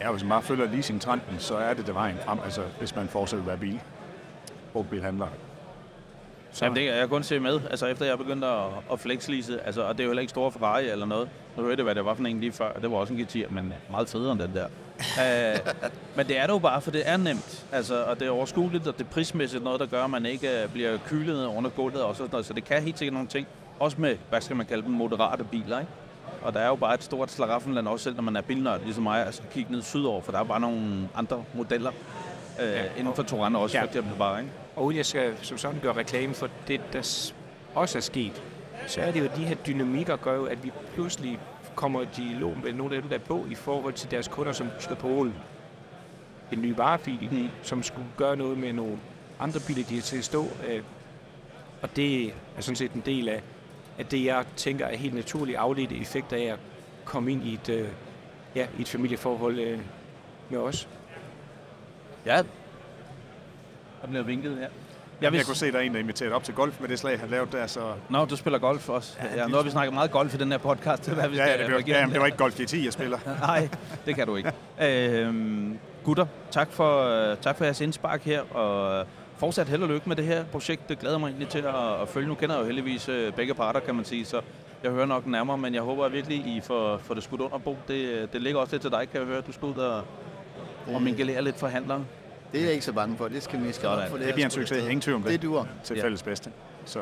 [0.00, 3.08] Ja, hvis man bare følger leasing-trenden, så er det det vejen frem, altså hvis man
[3.08, 3.80] fortsætter at være bil.
[4.72, 5.26] Brugtbilhandler.
[6.52, 6.64] Så.
[6.64, 9.82] Jamen, det kan jeg kun se med, altså efter jeg begyndte at, at flexlease, altså,
[9.82, 11.28] og det er jo heller ikke store Ferrari eller noget.
[11.56, 13.50] Nu hørte jeg, hvad det var for en lige før, det var også en GT,
[13.50, 14.66] men meget federe end den der.
[14.98, 18.30] uh, men det er det jo bare, for det er nemt, altså, og det er
[18.30, 21.70] overskueligt, og det er prismæssigt noget, der gør, at man ikke uh, bliver kylet under
[21.70, 23.46] gulvet og sådan noget, så det kan helt sikkert nogle ting.
[23.80, 25.92] Også med, hvad skal man kalde dem, moderate biler, ikke?
[26.42, 29.02] Og der er jo bare et stort slaraffenland også, selv når man er bilnørd, ligesom
[29.02, 31.90] mig, altså kigge ned sydover, for der er bare nogle andre modeller
[32.60, 33.82] øh, ja, inden for Torrent også, ja.
[33.82, 34.52] for eksempel bare, ikke?
[34.76, 37.32] Og uden jeg skal som sådan gøre reklame for det, der
[37.74, 38.42] også er sket,
[38.86, 41.38] så er det jo, at de her dynamikker gør jo, at vi pludselig
[41.74, 44.52] kommer i dialog med nogle af dem, der er på, i forhold til deres kunder,
[44.52, 45.08] som skal på
[46.52, 47.48] en ny varebil, mm.
[47.62, 48.98] som skulle gøre noget med nogle
[49.40, 50.46] andre biler, de er til at stå.
[50.68, 50.82] Øh,
[51.82, 53.42] og det er sådan set en del af,
[53.98, 56.58] af det, jeg tænker er helt naturlige afledte effekter af at
[57.04, 57.88] komme ind i et, øh,
[58.54, 59.78] ja, i et familieforhold øh,
[60.50, 60.88] med os.
[62.26, 62.42] Ja,
[64.02, 64.66] der bliver vinket, ja.
[65.22, 66.98] Jeg, jeg kunne se, at der er en, der inviteret op til golf med det
[66.98, 67.94] slag, han lavede der, så...
[68.10, 69.16] Nå, du spiller golf også.
[69.22, 71.06] Ja, ja nu har vi snakket meget golf i den her podcast.
[71.06, 73.18] Det, hvad vi ja, ja, det, var, ja, det var ikke Golf GT, jeg spiller.
[73.46, 73.68] Nej,
[74.06, 74.52] det kan du ikke.
[74.80, 80.16] Øhm, gutter, tak for, tak for jeres indspark her, og fortsat held og lykke med
[80.16, 80.88] det her projekt.
[80.88, 82.28] Det glæder mig egentlig til at, at følge.
[82.28, 84.40] Nu kender jeg jo heldigvis øh, begge parter, kan man sige, så
[84.82, 87.76] jeg hører nok nærmere, men jeg håber virkelig, I får, får det skudt under, Bo.
[87.88, 89.40] Det, det ligger også lidt til dig, kan jeg høre.
[89.40, 90.02] Du skal ud og,
[90.94, 92.04] og mingelere lidt forhandlere.
[92.52, 93.28] Det er jeg ikke så bange for.
[93.28, 94.26] Det skal vi skal op for det.
[94.26, 94.84] Det bliver en succes.
[94.84, 95.32] Ingen tvivl om det.
[95.32, 95.64] Det duer.
[95.84, 96.04] Til ja.
[96.04, 96.50] fælles bedste.
[96.84, 97.00] Så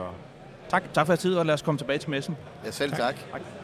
[0.68, 0.82] tak.
[0.94, 2.36] Tak for jeres tid, og lad os komme tilbage til messen.
[2.64, 2.98] Ja, selv tak.
[2.98, 3.14] tak.
[3.32, 3.59] tak.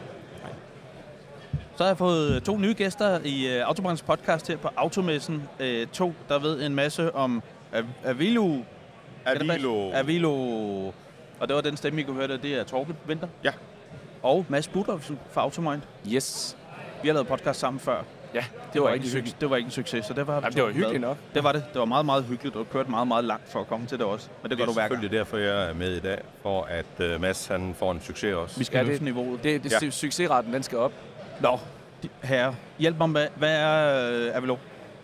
[1.77, 5.43] Så har jeg fået to nye gæster i uh, Autobrands podcast her på Automessen.
[5.59, 7.43] Uh, to, der ved en masse om
[8.03, 8.59] Avilo.
[9.25, 9.91] Avilo.
[9.93, 10.31] Avilo.
[11.39, 12.37] Og det var den stemme, I kunne høre, der.
[12.37, 13.27] det er Torben Vinter.
[13.43, 13.51] Ja.
[14.23, 15.81] Og Mads Budolfsen fra Automind.
[16.13, 16.57] Yes.
[17.01, 18.03] Vi har lavet podcast sammen før.
[18.33, 19.33] Ja, det, det var, var ikke succes.
[19.33, 21.17] Det var ikke en succes, så det var, Jamen, det var hyggeligt nok.
[21.33, 21.63] Det var det.
[21.73, 24.05] Det var meget, meget hyggeligt, og kørte meget, meget langt for at komme til det
[24.05, 24.27] også.
[24.41, 25.01] Men det, det går du hver gang.
[25.01, 27.91] Det er selvfølgelig derfor, jeg er med i dag, for at uh, Mads han får
[27.91, 28.57] en succes også.
[28.57, 29.43] Vi skal ja, løfte niveauet.
[29.43, 29.89] Det, det, ja.
[29.89, 30.91] Succesraten, den skal op.
[31.41, 31.59] Nå,
[32.23, 34.57] herre, hjælp mig med, hvad er uh, Avilo?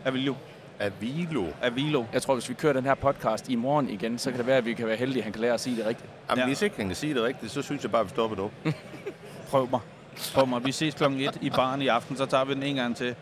[0.06, 0.34] Avilo?
[0.80, 1.48] Avilo.
[1.62, 2.06] Avilo.
[2.14, 4.58] Jeg tror, hvis vi kører den her podcast i morgen igen, så kan det være,
[4.58, 6.10] at vi kan være heldige, at han kan lære at sige det rigtigt.
[6.30, 6.48] Jamen, ja.
[6.48, 8.52] hvis ikke han kan sige det rigtigt, så synes jeg bare, at vi stopper nu.
[9.50, 9.80] Prøv mig.
[10.34, 10.66] Prøv mig.
[10.66, 13.16] Vi ses klokken 1 i baren i aften, så tager vi den en gang til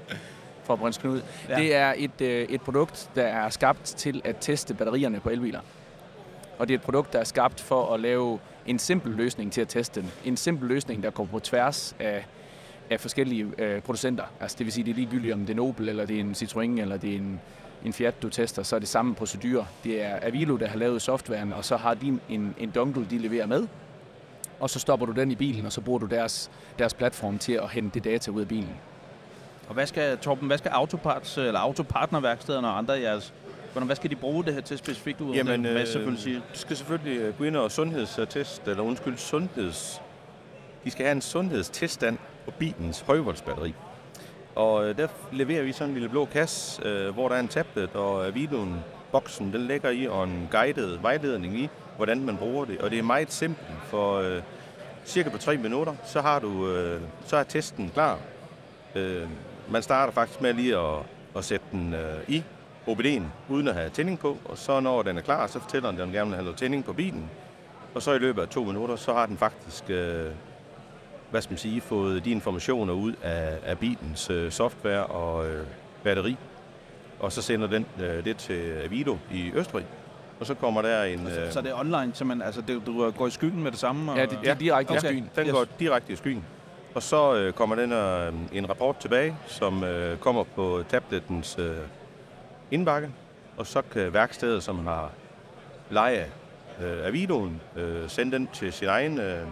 [0.63, 1.21] for Brøns Knud.
[1.49, 1.55] Ja.
[1.55, 5.59] Det er et, øh, et produkt, der er skabt til at teste batterierne på elbiler.
[6.59, 9.61] Og det er et produkt, der er skabt for at lave en simpel løsning til
[9.61, 10.11] at teste den.
[10.25, 12.25] En simpel løsning, der går på tværs af,
[12.91, 14.23] af forskellige øh, producenter.
[14.39, 16.19] Altså det vil sige, det er ligegyldigt, om det er en Opel, eller det er
[16.19, 17.39] en Citroën, eller det er en,
[17.85, 19.65] en Fiat, du tester, så er det samme procedure.
[19.83, 23.17] Det er Avilo, der har lavet softwaren, og så har de en, en dongle, de
[23.17, 23.67] leverer med.
[24.59, 27.53] Og så stopper du den i bilen, og så bruger du deres, deres platform til
[27.53, 28.75] at hente det data ud af bilen.
[29.67, 33.33] Og hvad skal, Torben, hvad skal Autoparts, eller Autopartnerværkstederne og andre jeres
[33.73, 36.35] hvad skal de bruge det her til specifikt ud Jamen, det, hvad selvfølgelig sige?
[36.35, 40.01] Du skal selvfølgelig øh, gå ind og sundhedstest, eller undskyld, sundheds...
[40.83, 42.17] De skal have en sundhedsteststand
[42.47, 43.73] og bilens højvoldsbatteri.
[44.55, 47.47] Og øh, der leverer vi sådan en lille blå kasse, øh, hvor der er en
[47.47, 52.37] tablet, og øh, videoen, boksen, den ligger i, og en guided vejledning i, hvordan man
[52.37, 52.81] bruger det.
[52.81, 54.41] Og det er meget simpelt, for øh,
[55.05, 58.19] cirka på tre minutter, så har du, øh, så er testen klar.
[58.95, 59.27] Øh,
[59.69, 60.99] man starter faktisk med lige at,
[61.35, 62.43] at sætte den øh, i
[62.87, 65.99] OBD'en, uden at have tænding på, og så når den er klar, så fortæller den,
[65.99, 67.29] at den gerne vil have noget tænding på bilen.
[67.95, 70.25] Og så i løbet af to minutter, så har den faktisk, øh,
[71.31, 75.65] hvad skal man sige, fået de informationer ud af, af bilens øh, software og øh,
[76.03, 76.37] batteri.
[77.19, 79.85] Og så sender den øh, det til Avido i Østrig.
[80.39, 81.19] Og så kommer der en...
[81.27, 83.71] Altså, øh, så det er online, så man, altså, det, du går i skyggen med
[83.71, 84.11] det samme?
[84.11, 84.97] Og, ja, det, det er direkte okay.
[84.97, 85.29] i skyen.
[85.35, 85.51] Den yes.
[85.51, 86.45] går direkte i skyen.
[86.95, 91.75] Og så øh, kommer den øh, en rapport tilbage, som øh, kommer på tablettens øh,
[92.71, 93.09] indbakke.
[93.57, 95.11] Og så kan værkstedet, som har
[95.89, 96.25] leje
[96.81, 99.47] øh, af videoen, øh, sende den til sin egen øh,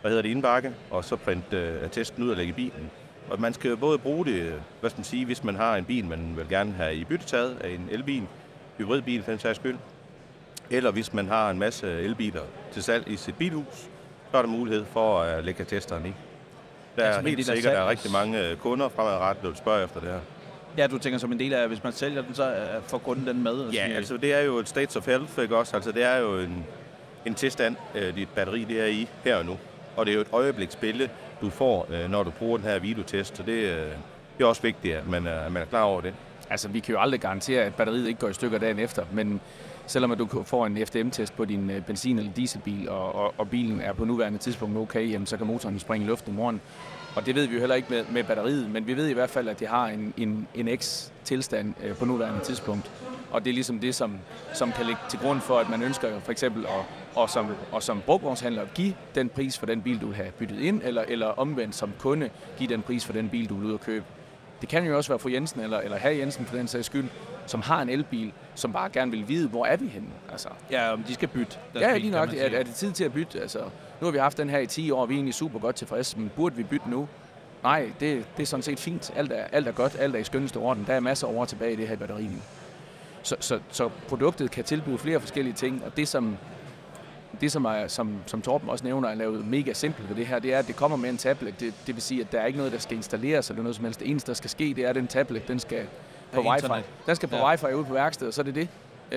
[0.00, 2.90] hvad hedder det, indbakke, og så printe øh, attesten ud og lægge i bilen.
[3.30, 6.04] Og man skal både bruge det, hvad skal man sige, hvis man har en bil,
[6.04, 8.22] man vil gerne have i byttetaget af en elbil,
[8.78, 9.76] hybridbil for den sags skyld,
[10.70, 12.42] eller hvis man har en masse elbiler
[12.72, 13.74] til salg i sit bilhus,
[14.30, 16.12] så er der mulighed for at lægge attesteren i.
[16.96, 20.00] Der er helt sikkert, der er rigtig mange øh, kunder fremadrettet, der vil spørge efter
[20.00, 20.20] det her.
[20.76, 22.54] Ja, du tænker som en del af, at hvis man sælger den, så
[22.86, 23.70] får kunden den med?
[23.70, 25.76] Ja, altså det er jo et state of health, ikke også?
[25.76, 26.66] Altså det er jo en,
[27.26, 29.58] en tilstand, øh, dit batteri det er i her og nu.
[30.00, 31.08] Og det er jo et øjebliksbillede,
[31.40, 33.36] du får, øh, når du bruger den her videotest.
[33.36, 33.86] Så det, øh,
[34.38, 36.14] det er også vigtigt, at man er, at man er klar over det.
[36.50, 39.40] Altså, vi kan jo aldrig garantere, at batteriet ikke går i stykker dagen efter, men
[39.86, 43.50] selvom at du får en FDM-test på din øh, benzin- eller dieselbil, og, og, og
[43.50, 46.60] bilen er på nuværende tidspunkt okay, jamen, så kan motoren springe i luften i morgen.
[47.16, 49.30] Og det ved vi jo heller ikke med, med batteriet, men vi ved i hvert
[49.30, 52.90] fald, at det har en, en, en X-tilstand øh, på nuværende tidspunkt.
[53.30, 54.18] Og det er ligesom det, som,
[54.52, 56.84] som kan ligge til grund for, at man ønsker for eksempel at,
[57.14, 60.60] og som, og som brugvognshandler give den pris for den bil, du vil have byttet
[60.60, 63.72] ind, eller, eller omvendt som kunde give den pris for den bil, du vil ud
[63.72, 64.04] og købe.
[64.60, 67.08] Det kan jo også være fru Jensen, eller, eller herr Jensen for den sags skyld,
[67.46, 70.08] som har en elbil, som bare gerne vil vide, hvor er vi henne.
[70.32, 71.56] Altså, Ja, om de skal bytte.
[71.74, 72.34] ja, bil, lige nok.
[72.34, 73.40] Er, er det tid til at bytte?
[73.40, 73.58] Altså,
[74.00, 75.76] nu har vi haft den her i 10 år, og vi er egentlig super godt
[75.76, 77.08] tilfredse, men burde vi bytte nu?
[77.62, 79.12] Nej, det, det er sådan set fint.
[79.16, 80.84] Alt er, alt er godt, alt er i skønneste orden.
[80.86, 82.38] Der er masser af år tilbage i det her batteri nu.
[83.22, 86.36] Så, så, så produktet kan tilbyde flere forskellige ting, og det som,
[87.40, 90.38] det som, er, som, som Torben også nævner, er lavet mega simpelt ved det her,
[90.38, 91.60] det er, at det kommer med en tablet.
[91.60, 93.84] Det, det vil sige, at der er ikke noget, der skal installeres eller noget som
[93.84, 94.00] helst.
[94.00, 95.86] Det eneste, der skal ske, det er, at den tablet, den skal
[96.32, 96.66] på wifi.
[97.06, 97.50] Den skal på Ja.
[97.50, 98.68] wifi ude på værkstedet, og så er det det.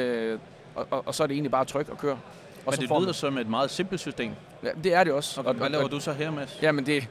[0.02, 0.40] Øh,
[0.76, 2.20] og, og, og, så er det egentlig bare tryk og køre.
[2.66, 4.32] Og Men så det får lyder man- som et meget simpelt system.
[4.64, 5.42] Ja, det er det også.
[5.42, 6.60] Og, hvad laver du så her, Mads?
[6.62, 7.08] Jamen det,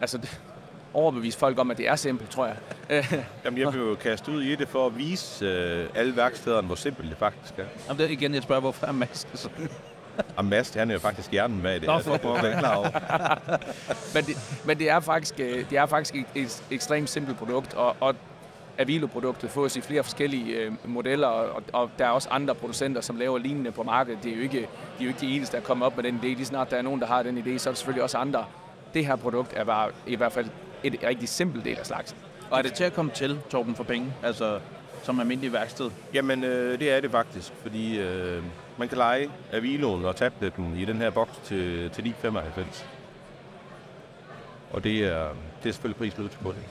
[0.00, 0.40] altså det,
[0.94, 2.56] overbevise folk om, at det er simpelt, tror jeg.
[3.44, 6.76] Jamen, jeg blev jo kastet ud i det for at vise øh, alle værkstederne, hvor
[6.76, 7.64] simpelt det faktisk er.
[7.88, 9.48] Jamen, det er igen, jeg spørger, hvorfor er Mads så?
[10.36, 11.82] Og Mads, han er jo faktisk hjernen bag det.
[11.82, 12.88] Nå, for det er jeg klar over.
[14.14, 17.74] men det, men det er faktisk, øh, det er faktisk et, et ekstremt simpelt produkt,
[17.74, 18.14] og, og
[18.78, 23.16] Avilo-produktet fås i flere forskellige øh, modeller, og, og der er også andre producenter, som
[23.16, 24.18] laver lignende på markedet.
[24.22, 24.64] Det er jo ikke, de
[25.00, 26.26] er jo ikke de eneste, der er kommet op med den idé.
[26.26, 28.44] Lige snart der er nogen, der har den idé, så er der selvfølgelig også andre.
[28.94, 30.46] Det her produkt er bare i hvert fald
[30.82, 32.18] et rigtig simpelt del af slagsen.
[32.50, 34.14] Og er det til at komme til, Torben, for penge?
[34.22, 34.60] Altså,
[35.02, 35.90] som almindelig værksted?
[36.14, 38.42] Jamen, øh, det er det faktisk, fordi øh,
[38.78, 42.84] man kan lege Aviloen og tabletten i den her boks til, til 9,95.
[44.72, 45.28] Og det er,
[45.62, 46.62] det er selvfølgelig prisen ud til kunden.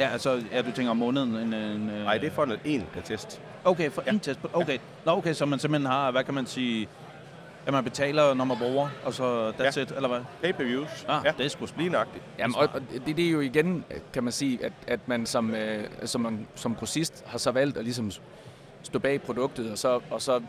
[0.00, 1.34] Ja, altså, ja, du tænker om måneden?
[1.36, 3.40] En, en, Nej, det er for en, en test.
[3.64, 4.10] Okay, for ja.
[4.12, 4.40] en test.
[4.52, 4.78] Okay.
[5.04, 6.88] Nå, okay, så man simpelthen har, hvad kan man sige,
[7.66, 9.82] at man betaler, når man bruger, og så that's Ja.
[9.82, 10.20] it, eller hvad?
[10.42, 11.04] Pay-per-views.
[11.08, 11.32] Ah, Ja.
[11.38, 11.78] det er sgu smart.
[11.78, 12.24] Lige nøjagtigt.
[12.38, 15.54] Jamen, og, og det, det er jo igen, kan man sige, at, at man som,
[15.54, 18.10] øh, som, man, som grossist har så valgt at ligesom
[18.82, 20.40] stå bag produktet, og så, og så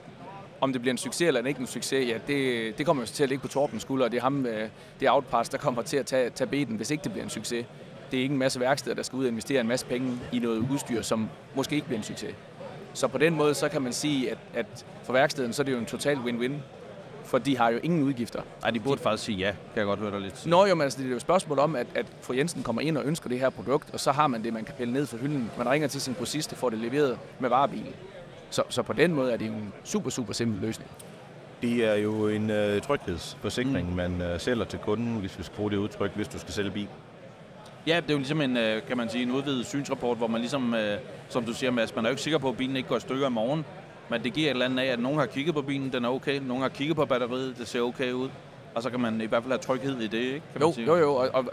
[0.62, 3.24] om det bliver en succes eller ikke en succes, ja, det, det kommer jo til
[3.24, 4.70] at ligge på Torbens skulder, og det er ham, øh,
[5.00, 7.30] det er Outpass, der kommer til at tage, tage beten, hvis ikke det bliver en
[7.30, 7.66] succes.
[8.12, 10.40] Det er ikke en masse værksteder, der skal ud og investere en masse penge i
[10.40, 12.36] noget udstyr, som måske ikke bliver en succes.
[12.94, 15.72] Så på den måde, så kan man sige, at, at for værksteden, så er det
[15.72, 16.54] jo en total win-win,
[17.24, 18.42] for de har jo ingen udgifter.
[18.62, 20.46] Nej, de burde faktisk sige ja, kan jeg godt høre dig lidt.
[20.46, 22.82] Nå jo, men altså, det er jo et spørgsmål om, at, at fru Jensen kommer
[22.82, 25.06] ind og ønsker det her produkt, og så har man det, man kan pille ned
[25.06, 25.52] fra hylden.
[25.58, 27.96] Man ringer til sin grossist og får det leveret med varebil.
[28.50, 30.92] Så, så på den måde er det jo en super, super simpel løsning.
[31.62, 33.96] Det er jo en øh, tryghedsforsikring, mm.
[33.96, 36.72] man øh, sælger til kunden, hvis vi skal bruge det udtryk, hvis du skal sælge
[36.72, 36.88] bil.
[37.88, 40.40] Ja, det er jo ligesom en, øh, kan man sige, en udvidet synsrapport, hvor man
[40.42, 40.98] ligesom, øh,
[41.30, 43.00] som du siger, Mads, man er jo ikke sikker på, at bilen ikke går i
[43.00, 43.66] stykker i morgen.
[44.10, 46.10] Men det giver et eller andet af, at nogen har kigget på bilen, den er
[46.10, 46.40] okay.
[46.44, 48.30] Nogen har kigget på batteriet, det ser okay ud.
[48.76, 50.42] Og så kan man i hvert fald have tryghed i det, ikke?
[50.54, 50.88] Kan Jo, man sige.
[50.88, 51.46] jo, jo, og, og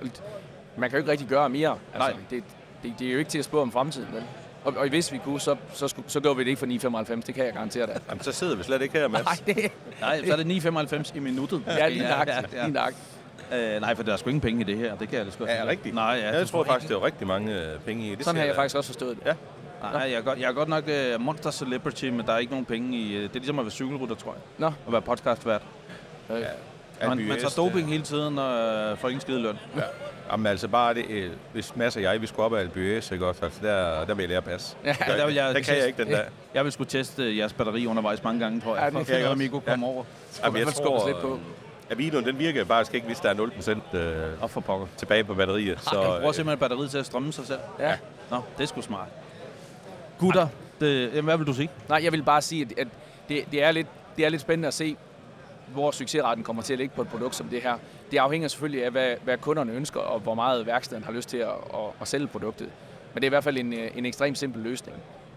[0.76, 1.78] man kan jo ikke rigtig gøre mere.
[1.94, 2.16] Altså, Nej.
[2.30, 2.44] Det,
[2.82, 4.22] det, det, er jo ikke til at spå om fremtiden, vel?
[4.64, 7.14] Og, og hvis vi kunne, så, så, skulle, så gør vi det ikke for 9,95,
[7.26, 8.00] det kan jeg garantere dig.
[8.08, 9.24] Jamen, så sidder vi slet ikke her, Mads.
[9.24, 10.64] Nej, det, Nej, så er det
[11.04, 11.62] 9,95 i minuttet.
[11.66, 12.64] ja, lige nøjagtigt, ja, ja.
[12.64, 13.04] lige nøjagtigt.
[13.52, 14.96] Øh, nej, for der er sgu ingen penge i det her.
[14.96, 15.94] Det kan jeg da sgu Ja, er rigtigt?
[15.94, 16.38] Nej, ja.
[16.38, 18.24] jeg tror faktisk, det var rigtig mange øh, penge i det.
[18.24, 19.26] Sådan har jeg faktisk også forstået det.
[19.26, 19.32] Ja.
[19.92, 20.84] Nej, jeg er godt, jeg er godt nok
[21.14, 23.16] uh, monster celebrity, men der er ikke nogen penge i...
[23.16, 24.40] Uh, det er ligesom at være cykelrytter, tror jeg.
[24.58, 24.66] Nå.
[24.66, 25.62] At være podcastvært.
[26.30, 26.36] Øh,
[27.02, 29.58] Ja, Man, man er- tager doping hele tiden, og uh, får ingen skide løn.
[30.32, 33.26] Jamen altså bare det, øh, hvis Mads og jeg, vi skulle op af LBS, ikke
[33.26, 33.44] også?
[33.44, 34.76] Altså der, der vil jeg lære pas.
[34.84, 36.20] Ja, Ja, der vil jeg der kan jeg ikke den der.
[36.54, 38.80] Jeg vil skulle teste øh, jeres batteri undervejs mange gange, tror jeg.
[38.80, 39.44] Ja, Ja, det for at kan jeg finde, om også.
[39.44, 40.04] I kunne komme over.
[40.44, 41.38] Jamen, jeg skubbes tror, lidt på.
[41.90, 43.34] At videoen, den virker faktisk ikke, hvis der er
[43.92, 44.86] 0% øh, Og for pokker.
[44.96, 45.80] tilbage på batteriet.
[45.80, 47.58] Så, Så, jeg bruger øh, simpelthen batteriet til at strømme sig selv.
[47.78, 47.98] Ja.
[48.30, 49.08] Nå, det er sgu smart.
[50.18, 50.48] Gutter,
[50.80, 51.70] det, jamen, hvad vil du sige?
[51.88, 52.88] Nej, jeg vil bare sige, at, at
[53.28, 54.96] det, det, er lidt, det er lidt spændende at se,
[55.66, 57.78] hvor succesretten kommer til at ligge på et produkt som det her.
[58.10, 61.36] Det afhænger selvfølgelig af, hvad, hvad kunderne ønsker, og hvor meget værkstedet har lyst til
[61.38, 62.68] at, at, at sælge produktet.
[63.14, 64.96] Men det er i hvert fald en, øh, en ekstremt simpel løsning.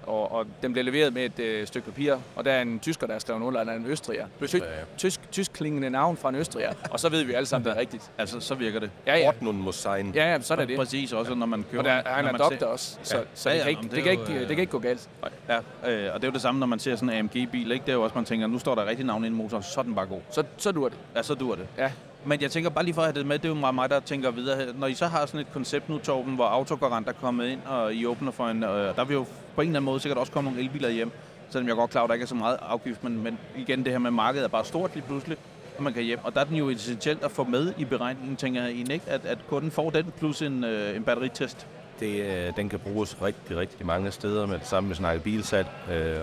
[0.09, 3.07] Og, og den bliver leveret med et øh, stykke papir, og der er en tysker,
[3.07, 4.25] der har skrevet under, der er en østriger.
[4.47, 4.55] Ty,
[4.97, 7.79] tysk, tysk klingende navn fra en østriger, og så ved vi alle sammen, det er
[7.81, 8.11] rigtigt.
[8.17, 8.91] Altså, så virker det.
[9.07, 10.11] Ja, ja, Ordnung muss sein.
[10.15, 10.77] ja, ja så er det det.
[10.77, 11.83] Præcis, også når man køber...
[11.83, 13.23] Og der, er doktor ser- også, så, Ja.
[13.33, 15.09] så Ja, det, kan ikke, det, det kan ikke, jo, det kan ikke gå galt.
[15.49, 17.85] Ja, øh, og det er jo det samme, når man ser sådan en AMG-bil, ikke?
[17.85, 19.79] Det er jo også, man tænker, nu står der rigtig navn i en motor, så
[19.79, 20.21] er den bare god.
[20.31, 20.97] Så, så dur det.
[21.15, 21.67] Ja, så dur det.
[21.77, 21.91] Ja.
[22.25, 23.89] Men jeg tænker bare lige for at have det med, det er jo meget mig,
[23.89, 24.73] der tænker videre her.
[24.73, 27.93] Når I så har sådan et koncept nu, Torben, hvor Autogarant er kommet ind, og
[27.93, 28.63] I åbner for en...
[28.63, 31.11] Øh, der vil jo på en eller anden måde sikkert også komme nogle elbiler hjem,
[31.49, 33.83] selvom jeg er godt klar, at der ikke er så meget afgift, men, men igen,
[33.83, 35.37] det her med markedet er bare stort lige pludselig,
[35.77, 36.19] og man kan hjem.
[36.23, 39.09] Og der er den jo essentielt at få med i beregningen, tænker jeg egentlig ikke,
[39.09, 41.67] at, at kunden får den plus en, øh, en batteritest.
[41.99, 45.65] Det, øh, den kan bruges rigtig, rigtig mange steder med det samme med snakke bilsat,
[45.91, 46.17] øh,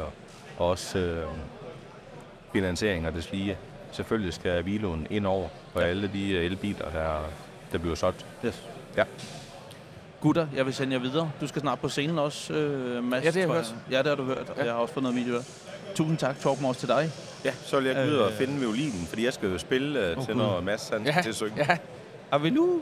[0.58, 1.26] og også øh,
[2.52, 3.58] finansiering og det lige.
[3.96, 7.20] Selvfølgelig skal Viloen ind over på alle de øh, elbiler, der,
[7.72, 8.26] der bliver solgt.
[8.46, 8.62] Yes.
[8.96, 9.04] Ja.
[10.20, 11.30] Gutter, jeg vil sende jer videre.
[11.40, 13.24] Du skal snart på scenen også, øh, Mads.
[13.24, 13.74] Ja, det har jeg hørt.
[13.90, 14.52] Ja, det har du hørt.
[14.56, 14.64] Ja.
[14.64, 15.34] Jeg har også fået noget video.
[15.94, 17.10] Tusind tak, Torben, også til dig.
[17.44, 18.36] Ja, så vil jeg gå ud og Øh.
[18.36, 20.42] finde violinen, fordi jeg skal jo spille øh, til, Gud.
[20.42, 21.52] når Mads han skal til at synge.
[21.68, 21.78] ja.
[22.32, 22.78] Avilu.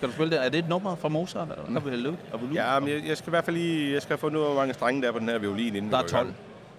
[0.00, 0.44] Kan du spille det?
[0.44, 1.48] Er det et nummer fra Mozart?
[1.68, 1.80] Eller?
[1.80, 2.14] Avilu.
[2.34, 2.54] Avilu.
[2.54, 4.50] Ja, men jeg, jeg skal i hvert fald lige jeg skal have fundet ud af,
[4.50, 6.20] hvor mange strenge der er på den her violin, inden Der vi er går i
[6.20, 6.26] gang.
[6.26, 6.34] 12.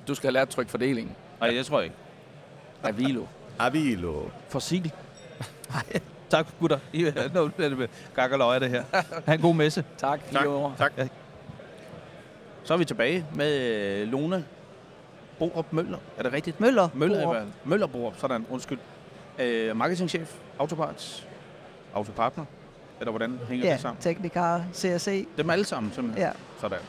[0.07, 1.15] Du skal have lært tryk fordelingen.
[1.39, 1.95] Nej, det tror jeg ikke.
[2.83, 3.25] Avilo.
[3.59, 4.29] Avilo.
[4.49, 4.91] Fossil.
[5.73, 5.83] Nej.
[6.29, 6.79] Tak, gutter.
[6.93, 8.83] I er nu bliver det med gak og løg, det her.
[9.25, 9.83] Ha' en god messe.
[9.97, 10.19] Tak.
[10.31, 11.07] Tak, tak.
[12.63, 14.45] Så er vi tilbage med øh, Lone
[15.39, 15.97] Borup Møller.
[16.17, 16.59] Er det rigtigt?
[16.59, 16.89] Møller.
[16.93, 17.37] Møller, Borup.
[17.63, 18.13] Møller Borup.
[18.17, 18.79] Sådan, undskyld.
[19.39, 21.27] Øh, marketingchef, Autoparts,
[21.93, 22.45] Autopartner.
[22.99, 24.01] Eller hvordan hænger Ja, det sammen?
[24.01, 25.27] Teknikar, CSC.
[25.37, 26.23] Dem alle sammen, simpelthen.
[26.25, 26.31] Ja.
[26.61, 26.79] Sådan.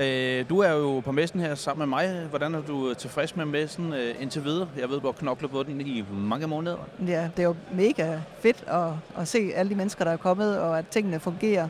[0.00, 2.26] Øh, du er jo på messen her sammen med mig.
[2.30, 4.68] Hvordan er du tilfreds med messen øh, indtil videre?
[4.78, 6.76] Jeg ved, du har knoklet på den i mange måneder.
[7.06, 8.88] Ja, det er jo mega fedt at,
[9.18, 11.68] at se alle de mennesker, der er kommet, og at tingene fungerer.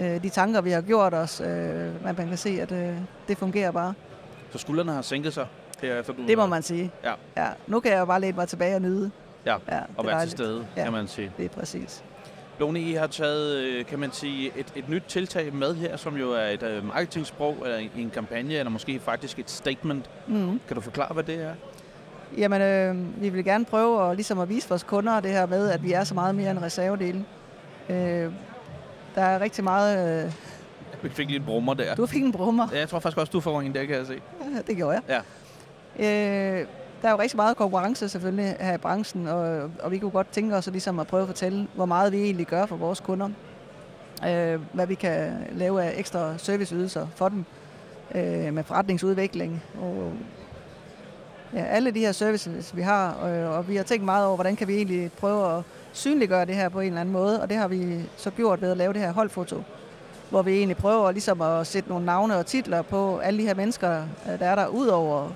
[0.00, 2.94] Øh, de tanker, vi har gjort os, øh, man kan se, at øh,
[3.28, 3.94] det fungerer bare.
[4.50, 5.46] Så skuldrene har sænket sig
[5.82, 6.90] herefter du Det må man sige.
[7.04, 7.12] Ja.
[7.36, 7.48] ja.
[7.66, 9.10] Nu kan jeg jo bare læne mig tilbage og nyde.
[9.46, 10.82] Ja, Ja, og være til stede, Ja.
[10.84, 11.32] kan man sige.
[11.36, 12.04] Det er præcis.
[12.62, 16.16] Lone, I har taget, øh, kan man sige, et, et nyt tiltag med her, som
[16.16, 20.10] jo er et øh, marketingsprog, eller en, en kampagne, eller måske faktisk et statement.
[20.26, 20.60] Mm.
[20.68, 21.54] Kan du forklare, hvad det er?
[22.38, 25.70] Jamen, øh, vi vil gerne prøve at, ligesom at vise vores kunder det her med,
[25.70, 27.24] at vi er så meget mere end reservedele.
[27.88, 27.96] Øh,
[29.14, 30.24] der er rigtig meget...
[30.24, 30.32] Øh,
[31.02, 31.94] Vi fik lige en brummer der.
[31.94, 32.68] du fik en brummer.
[32.72, 34.20] Ja, jeg tror faktisk også, du får en der, kan jeg se.
[34.54, 35.22] Ja, det gjorde jeg.
[35.98, 36.60] Ja.
[36.60, 36.66] Øh,
[37.02, 40.30] der er jo rigtig meget konkurrence selvfølgelig her i branchen, og, og vi kunne godt
[40.32, 43.00] tænke os at, ligesom at prøve at fortælle, hvor meget vi egentlig gør for vores
[43.00, 43.28] kunder.
[44.28, 47.44] Øh, hvad vi kan lave af ekstra serviceydelser for dem
[48.14, 49.62] øh, med forretningsudvikling.
[49.80, 50.12] Og,
[51.54, 54.56] ja, alle de her services, vi har, og, og vi har tænkt meget over, hvordan
[54.56, 57.56] kan vi egentlig prøve at synliggøre det her på en eller anden måde, og det
[57.56, 59.62] har vi så gjort ved at lave det her holdfoto
[60.32, 63.54] hvor vi egentlig prøver ligesom at sætte nogle navne og titler på alle de her
[63.54, 65.30] mennesker, øh, der er der, ud over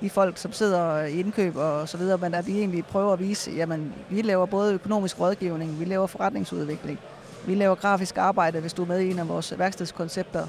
[0.00, 3.18] de folk, som sidder i indkøb og så videre, men at vi egentlig prøver at
[3.20, 6.98] vise, jamen, vi laver både økonomisk rådgivning, vi laver forretningsudvikling,
[7.46, 10.46] vi laver grafisk arbejde, hvis du er med i en af vores værkstedskoncepter.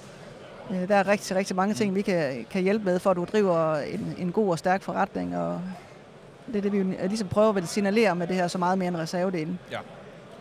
[0.71, 3.25] Øh, Der er rigtig, rigtig mange ting, vi kan, kan hjælpe med, for at du
[3.31, 5.61] driver en, en god og stærk forretning, og
[6.47, 8.87] det er det, vi jo ligesom prøver at signalere med det her så meget mere
[8.87, 9.59] end reservedelen.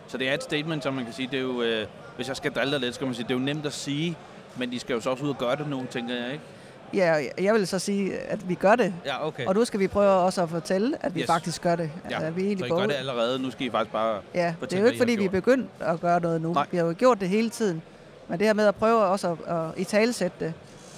[0.07, 2.35] Så det er et statement, som man kan sige, det er jo, øh, hvis jeg
[2.35, 4.17] skal drille dig lidt, skal man sige, det er jo nemt at sige,
[4.57, 6.43] men de skal jo så også ud og gøre det nu, tænker jeg, ikke?
[6.93, 9.45] Ja, jeg vil så sige, at vi gør det, Ja, okay.
[9.45, 11.27] Og nu skal vi prøve også at fortælle, at vi Yes.
[11.27, 11.91] faktisk gør det.
[12.09, 14.19] Ja, At vi så egentlig I går gør det allerede, nu skal I faktisk bare...
[14.35, 16.53] Ja, det er jo ikke, I fordi vi er begyndt at gøre noget nu.
[16.53, 16.65] Nej.
[16.71, 17.81] Vi har jo gjort det hele tiden.
[18.27, 20.53] Men det her med at prøve også at, at i talesætte det.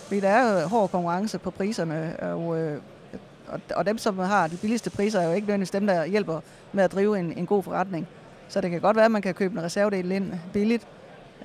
[0.08, 2.78] Fordi der er jo hård konkurrence på priserne, og, øh,
[3.48, 6.39] og, og dem, som har de billigste priser, er jo ikke nødvendigvis dem, der hjælper
[6.74, 8.08] med at drive en, en god forretning.
[8.50, 10.88] Så det kan godt være, at man kan købe en reservedel ind billigt,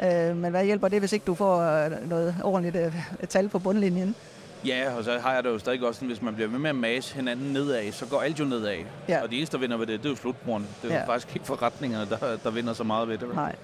[0.05, 2.93] øh, men hvad hjælper det, hvis ikke du får øh, noget ordentligt
[3.29, 4.15] tal på bundlinjen?
[4.67, 6.71] Ja, og så har jeg det jo stadig også sådan, hvis man bliver ved med
[6.71, 8.77] at mase hinanden nedad, så går alt jo nedad.
[9.09, 9.23] Ja.
[9.23, 10.65] Og det eneste, der vinder ved det, det er jo slutbrugerne.
[10.83, 11.07] Det er jo Ja.
[11.07, 13.35] faktisk ikke forretningerne, der, der vinder så meget ved det.
[13.35, 13.55] Nej.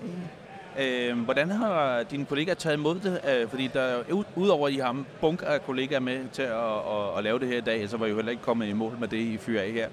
[0.81, 3.21] Øh, hvordan har dine kollegaer taget imod det?
[3.37, 6.19] Øh, fordi der, er jo- ud- udover at I har en bunke af kollegaer med
[6.33, 8.43] til at, at, at lave det her i dag, så var I jo heller ikke
[8.43, 9.89] kommet i mål med det, I fyrer af her.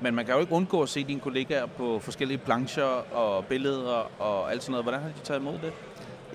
[0.00, 4.10] Men man kan jo ikke undgå at se dine kollegaer på forskellige plancher og billeder
[4.18, 4.84] og alt sådan noget.
[4.84, 5.72] Hvordan har de taget imod det?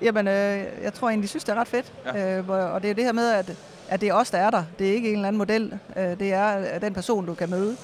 [0.02, 1.92] Jamen, øh, jeg tror egentlig, de synes, det er ret fedt.
[2.06, 2.38] Ja.
[2.38, 3.56] Øh, og det er det her med, at,
[3.92, 4.64] at det er os, der er der.
[4.78, 5.78] Det er ikke en eller anden model.
[5.96, 7.76] Øh, det er øh, den person, du kan møde.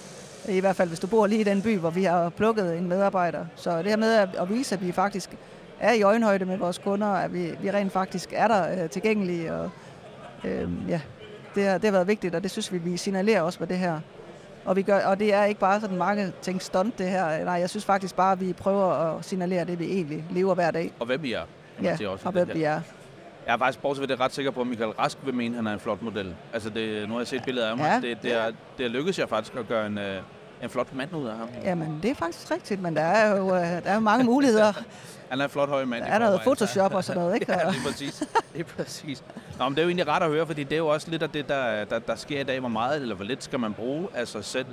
[0.48, 2.88] I hvert fald, hvis du bor lige i den by, hvor vi har plukket en
[2.88, 3.46] medarbejder.
[3.56, 5.30] Så det her med at, vise, at vi faktisk
[5.80, 9.52] er i øjenhøjde med vores kunder, at vi, vi rent faktisk er der øh, tilgængelige.
[9.52, 9.70] Og,
[10.44, 11.00] øh, ja,
[11.54, 13.78] det har, det har været vigtigt, og det synes vi, vi signalerer også med det
[13.78, 14.00] her.
[14.64, 17.44] Og, vi gør, og det er ikke bare sådan marketing stunt, det her.
[17.44, 20.70] Nej, jeg synes faktisk bare, at vi prøver at signalere det, vi egentlig lever hver
[20.70, 20.92] dag.
[21.00, 21.42] Og hvem I er?
[21.76, 22.80] kan man Ja, og hvem vi er.
[23.48, 25.56] Jeg er faktisk bortset ved det ret sikker på, at Michael Rask vil mene, at
[25.56, 26.34] han er en flot model.
[26.52, 27.86] Altså, det, nu har jeg set billedet af ham.
[27.86, 28.00] Ja.
[28.00, 30.22] Det, det, er, det er lykkedes jeg faktisk at gøre en, øh,
[30.62, 31.48] en flot mand ud af ham.
[31.64, 34.72] Jamen, det er faktisk rigtigt, men der er jo, øh, der er jo mange muligheder.
[35.30, 36.04] Han er en flot høj mand.
[36.04, 37.52] Der er noget Photoshop og sådan noget, ikke?
[37.52, 38.24] ja, det er præcis.
[38.52, 39.24] Det er præcis.
[39.58, 41.22] Nå, men det er jo egentlig ret at høre, fordi det er jo også lidt
[41.22, 42.60] af det, der, der, der sker i dag.
[42.60, 44.66] Hvor meget eller hvor lidt skal man bruge af sig selv?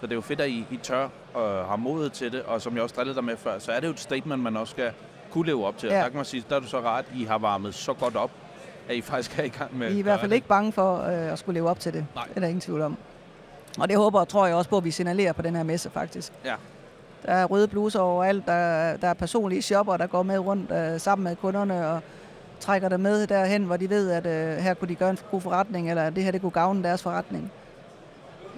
[0.00, 2.42] Så det er jo fedt, at I, I tør og har modet til det.
[2.42, 4.56] Og som jeg også drillede dig med før, så er det jo et statement, man
[4.56, 4.92] også skal
[5.30, 5.86] kunne leve op til.
[5.88, 5.94] Ja.
[5.96, 6.00] Ja.
[6.02, 8.30] Der kan man sige, der er du så ret, I har varmet så godt op,
[8.88, 10.96] at I faktisk er i gang med Vi er i hvert fald ikke bange for
[10.98, 12.06] øh, at skulle leve op til det.
[12.14, 12.24] Nej.
[12.28, 12.96] Det er der ingen tvivl om.
[13.78, 15.90] Og det håber og tror jeg også på, at vi signalerer på den her messe,
[15.90, 16.32] faktisk.
[16.44, 16.54] Ja.
[17.26, 20.70] Der er røde bluser overalt, der, er- der er personlige shopper, der går med rundt
[20.72, 22.00] øh, sammen med kunderne, og
[22.60, 25.40] trækker det med derhen, hvor de ved, at øh, her kunne de gøre en god
[25.40, 27.52] forretning, eller at det her det kunne gavne deres forretning.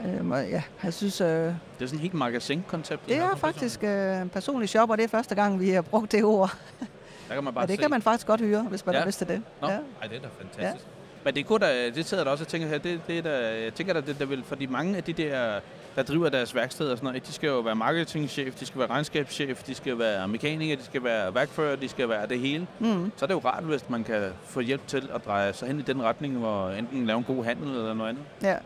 [0.07, 3.09] Øh, og ja, jeg synes, øh, Det er sådan et helt magasin-koncept.
[3.09, 6.13] det er faktisk øh, en personlig shop, og det er første gang, vi har brugt
[6.13, 6.57] det ord.
[7.29, 7.81] Der kan man bare Og det se.
[7.83, 8.99] kan man faktisk godt høre, hvis man Ja.
[9.01, 9.43] har lyst til det.
[9.61, 9.73] Nå, Ja.
[9.75, 9.79] ja.
[10.03, 10.87] Ej, det er da fantastisk.
[10.87, 10.91] Ja.
[11.25, 13.63] Men det, kunne da, det sidder der også og tænker her, det, det er da,
[13.65, 15.61] jeg tænker da, det, der vil, fordi mange af de der,
[15.97, 18.91] der driver deres værksted og sådan noget, de skal jo være marketingchef, de skal være
[18.91, 22.67] regnskabschef, de skal være mekaniker, de skal være værkfører, de skal være det hele.
[22.79, 23.13] Mm.
[23.17, 25.79] Så er det jo rart, hvis man kan få hjælp til at dreje sig hen
[25.79, 28.25] i den retning, hvor enten lave en god handel eller noget andet.
[28.43, 28.57] Ja.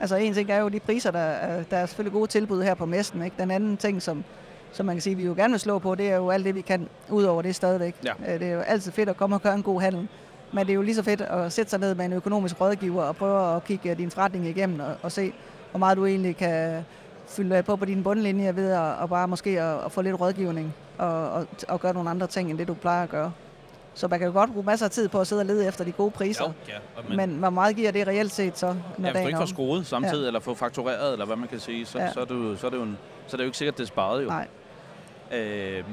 [0.00, 2.74] Altså en ting er jo de priser, der er, der er selvfølgelig gode tilbud her
[2.74, 3.22] på messen.
[3.22, 3.36] Ikke?
[3.38, 4.24] Den anden ting, som,
[4.72, 6.54] som man kan sige, vi jo gerne vil slå på, det er jo alt det,
[6.54, 7.94] vi kan ud over det stadigvæk.
[8.04, 8.34] Ja.
[8.34, 10.08] Øh, Det er jo altid fedt at komme og gøre en god handel.
[10.52, 13.02] Men det er jo lige så fedt at sætte sig ned med en økonomisk rådgiver
[13.02, 15.32] og prøve at kigge din forretning igennem og, og se,
[15.70, 16.84] hvor meget du egentlig kan
[17.28, 20.74] fylde på på din bundlinje ved at, og bare måske at, at få lidt rådgivning
[20.98, 23.32] og, og, og gøre nogle andre ting, end det du plejer at gøre.
[23.96, 25.84] Så man kan jo godt bruge masser af tid på at sidde og lede efter
[25.84, 26.52] de gode priser.
[26.68, 26.74] ja.
[26.96, 29.26] Og Men, men hvor meget giver det reelt set så, når ja, hvis du dagen
[29.28, 30.26] ikke får skruet samtidig, ja.
[30.26, 32.04] eller får faktureret, eller hvad man kan sige, så, Ja.
[32.04, 32.12] ja.
[32.12, 33.82] så, er, du, så, er det jo en, så er det jo ikke sikkert, det
[33.82, 34.28] er sparet jo.
[34.28, 34.46] Nej.
[35.32, 35.84] Øh,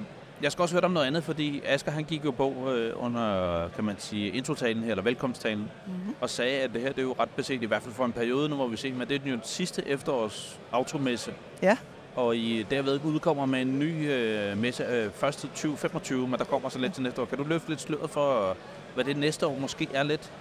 [0.41, 3.67] jeg skal også høre om noget andet, fordi Asger han gik jo på øh, under,
[3.75, 6.15] kan man sige, introtalen her, eller velkomsttalen, Mm-hmm.
[6.21, 8.11] og sagde, at det her det er jo ret beset, i hvert fald for en
[8.11, 11.31] periode, nu må vi se, men det er jo den sidste efterårs automesse.
[11.61, 11.77] Ja.
[12.15, 16.45] Og I derved udkommer med en ny øh, messe øh, først til 2025, men der
[16.45, 17.25] kommer så lidt til næste år.
[17.25, 18.55] Kan du løfte lidt sløret for,
[18.95, 20.31] hvad det næste år måske er lidt?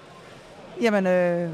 [0.80, 1.50] Jamen, øh,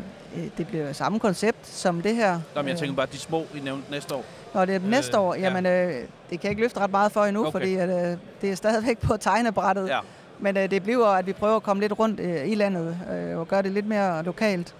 [0.58, 2.32] det bliver samme koncept som det her.
[2.32, 4.24] Nå, men jeg Øh, tænker bare, de små, I nævnte næste år.
[4.54, 5.40] Når det er øh, næste år, ja.
[5.40, 7.52] jamen, øh, det kan jeg ikke løfte ret meget for endnu, okay.
[7.52, 9.88] fordi at, øh, det er stadigvæk på tegnebrættet.
[9.88, 9.98] Ja.
[10.38, 13.38] Men øh, det bliver, at vi prøver at komme lidt rundt øh, i landet øh,
[13.38, 14.74] og gøre det lidt mere lokalt.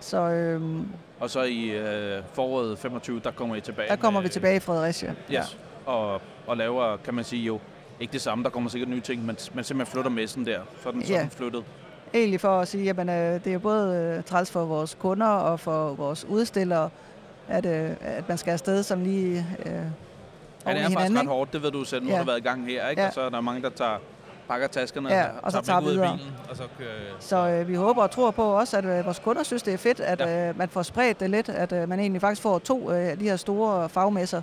[0.00, 0.60] Så øh,
[1.22, 3.88] Og så i øh, foråret 25, der kommer I tilbage.
[3.88, 5.14] der kommer med- vi tilbage i Fredericia.
[5.32, 5.58] Yes.
[5.86, 7.58] Og, og laver, kan man sige jo,
[8.00, 10.88] ikke det samme, der kommer sikkert nye ting, men, men simpelthen flytter messen der, så
[10.88, 11.06] er den Ja.
[11.06, 11.64] sådan flyttet.
[12.14, 15.26] Egentlig for at sige, at øh, det er jo både øh, træls for vores kunder
[15.26, 16.90] og for vores udstillere,
[17.48, 19.84] at, øh, at man skal afsted som lige øh, Ja, det
[20.66, 21.16] er faktisk hinanden.
[21.18, 21.32] ret ikke?
[21.32, 22.16] hårdt, det ved du selv, nu Ja.
[22.16, 23.02] har været i gang her, ikke?
[23.02, 23.08] Ja.
[23.08, 23.96] Og så er der mange, der tager,
[24.48, 26.16] pakker taskerne Ja, og, og så tager af videre.
[26.16, 26.88] bilen, og så kører,
[27.20, 29.78] Så øh, vi håber og tror på også, at øh, vores kunder synes, det er
[29.78, 30.48] fedt, at Ja.
[30.48, 33.18] øh, man får spredt det lidt, at øh, man egentlig faktisk får to øh, af
[33.18, 34.42] de her store fagmesser,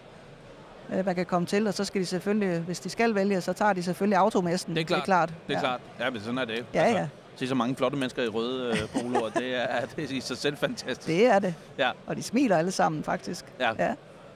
[0.94, 3.54] øh, man kan komme til, og så skal de selvfølgelig, hvis de skal vælge, så
[3.54, 4.76] tager de selvfølgelig automessen.
[4.76, 5.00] Det er klart.
[5.00, 5.30] Det er klart.
[5.48, 5.60] Det er ja.
[5.66, 5.80] klart.
[6.00, 6.66] Ja, men sådan er det.
[6.74, 7.08] Ja, ja.
[7.36, 10.38] Se så mange flotte mennesker i røde øh, poloer, det er, det er i sig
[10.38, 11.08] selv fantastisk.
[11.08, 11.54] Det er det.
[11.78, 11.92] Ja.
[12.08, 13.46] Og de smiler alle sammen, faktisk.
[13.60, 13.72] Ja.
[13.80, 13.94] ja.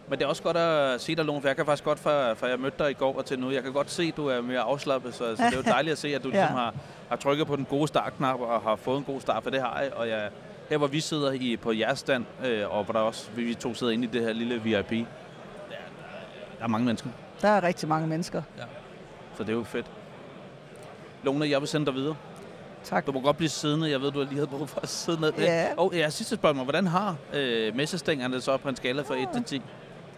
[0.08, 2.34] Men det er også godt at se dig, Lone, for jeg kan faktisk godt, for,
[2.36, 4.28] for jeg mødte dig i går og til nu, jeg kan godt se, at du
[4.28, 6.36] er mere afslappet, så, så det er jo dejligt at se, at du Ja.
[6.36, 6.74] ligesom har,
[7.10, 9.80] har trykket på den gode startknap og har fået en god start, for det har
[9.82, 9.94] jeg.
[9.94, 10.30] Og jeg,
[10.70, 13.74] her hvor vi sidder i, på jeres stand, øh, og hvor der også, vi, to
[13.74, 15.06] sidder inde i det her lille VIP, der,
[16.60, 17.10] der er mange mennesker,
[17.42, 18.42] Der er rigtig mange mennesker.
[19.38, 19.86] så det er jo fedt.
[21.24, 22.16] Lone, jeg vil sende dig videre.
[22.84, 23.06] Tak.
[23.08, 23.90] Du må godt blive siddende.
[23.92, 25.34] Jeg ved, du har lige havde brug for at sidde ned.
[25.38, 25.68] Ja.
[25.78, 26.64] Og ja, sidste spørgsmål.
[26.64, 29.62] Hvordan har øh, messestængerne så på en skala fra 1 til 10?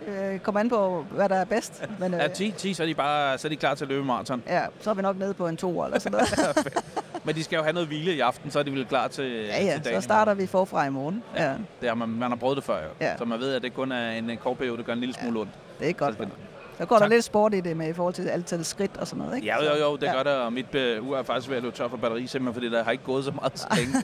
[0.08, 1.84] Øh, kommer an på, hvad der er bedst.
[2.00, 3.90] Men, øh, Ja, 10, 10, så er de bare så er de klar til at
[3.90, 4.44] løbe maraton.
[4.48, 6.74] ja, så er vi nok nede på en to eller sådan noget.
[7.26, 9.26] Men de skal jo have noget hvile i aften, så er de vel klar til,
[9.32, 10.02] ja, ja, til dagen.
[10.02, 11.24] så starter vi forfra i morgen.
[11.38, 12.90] Ja, Det har man, man har prøvet det før, jo.
[13.02, 13.18] Ja.
[13.18, 15.16] Så man ved, at det kun er en, en kort periode, der gør en lille
[15.22, 15.52] smule ondt.
[15.80, 16.16] det er godt.
[16.18, 16.32] Så det-
[16.78, 17.10] Så går der Tak.
[17.12, 19.48] lidt sport i det med i forhold til antal skridt og sådan noget, ikke?
[19.48, 20.14] Ja, jo, jo, det ja.
[20.14, 22.54] gør det, og mit øh, ur er faktisk ved at løbe tør for batteri, simpelthen
[22.54, 23.94] fordi der har ikke gået så meget så længe.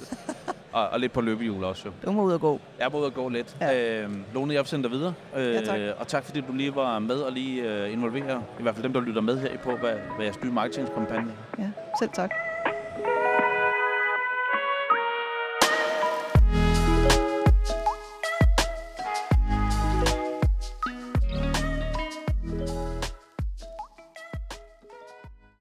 [0.74, 1.92] og, og lidt på løbehjul også, jo.
[2.06, 2.60] Du må ud og gå.
[2.80, 3.58] Jeg på ude at gå lidt.
[3.62, 4.02] Ja.
[4.04, 5.14] Øh, Lone, jeg vil sende dig videre.
[5.38, 5.80] Øh, Ja, tak.
[6.00, 8.94] Og tak fordi du lige var med og lige øh, involvere, i hvert fald dem,
[8.94, 12.32] der lytter med her på, hvad, hvad jeres nye marketingskampagne Ja, selv tak.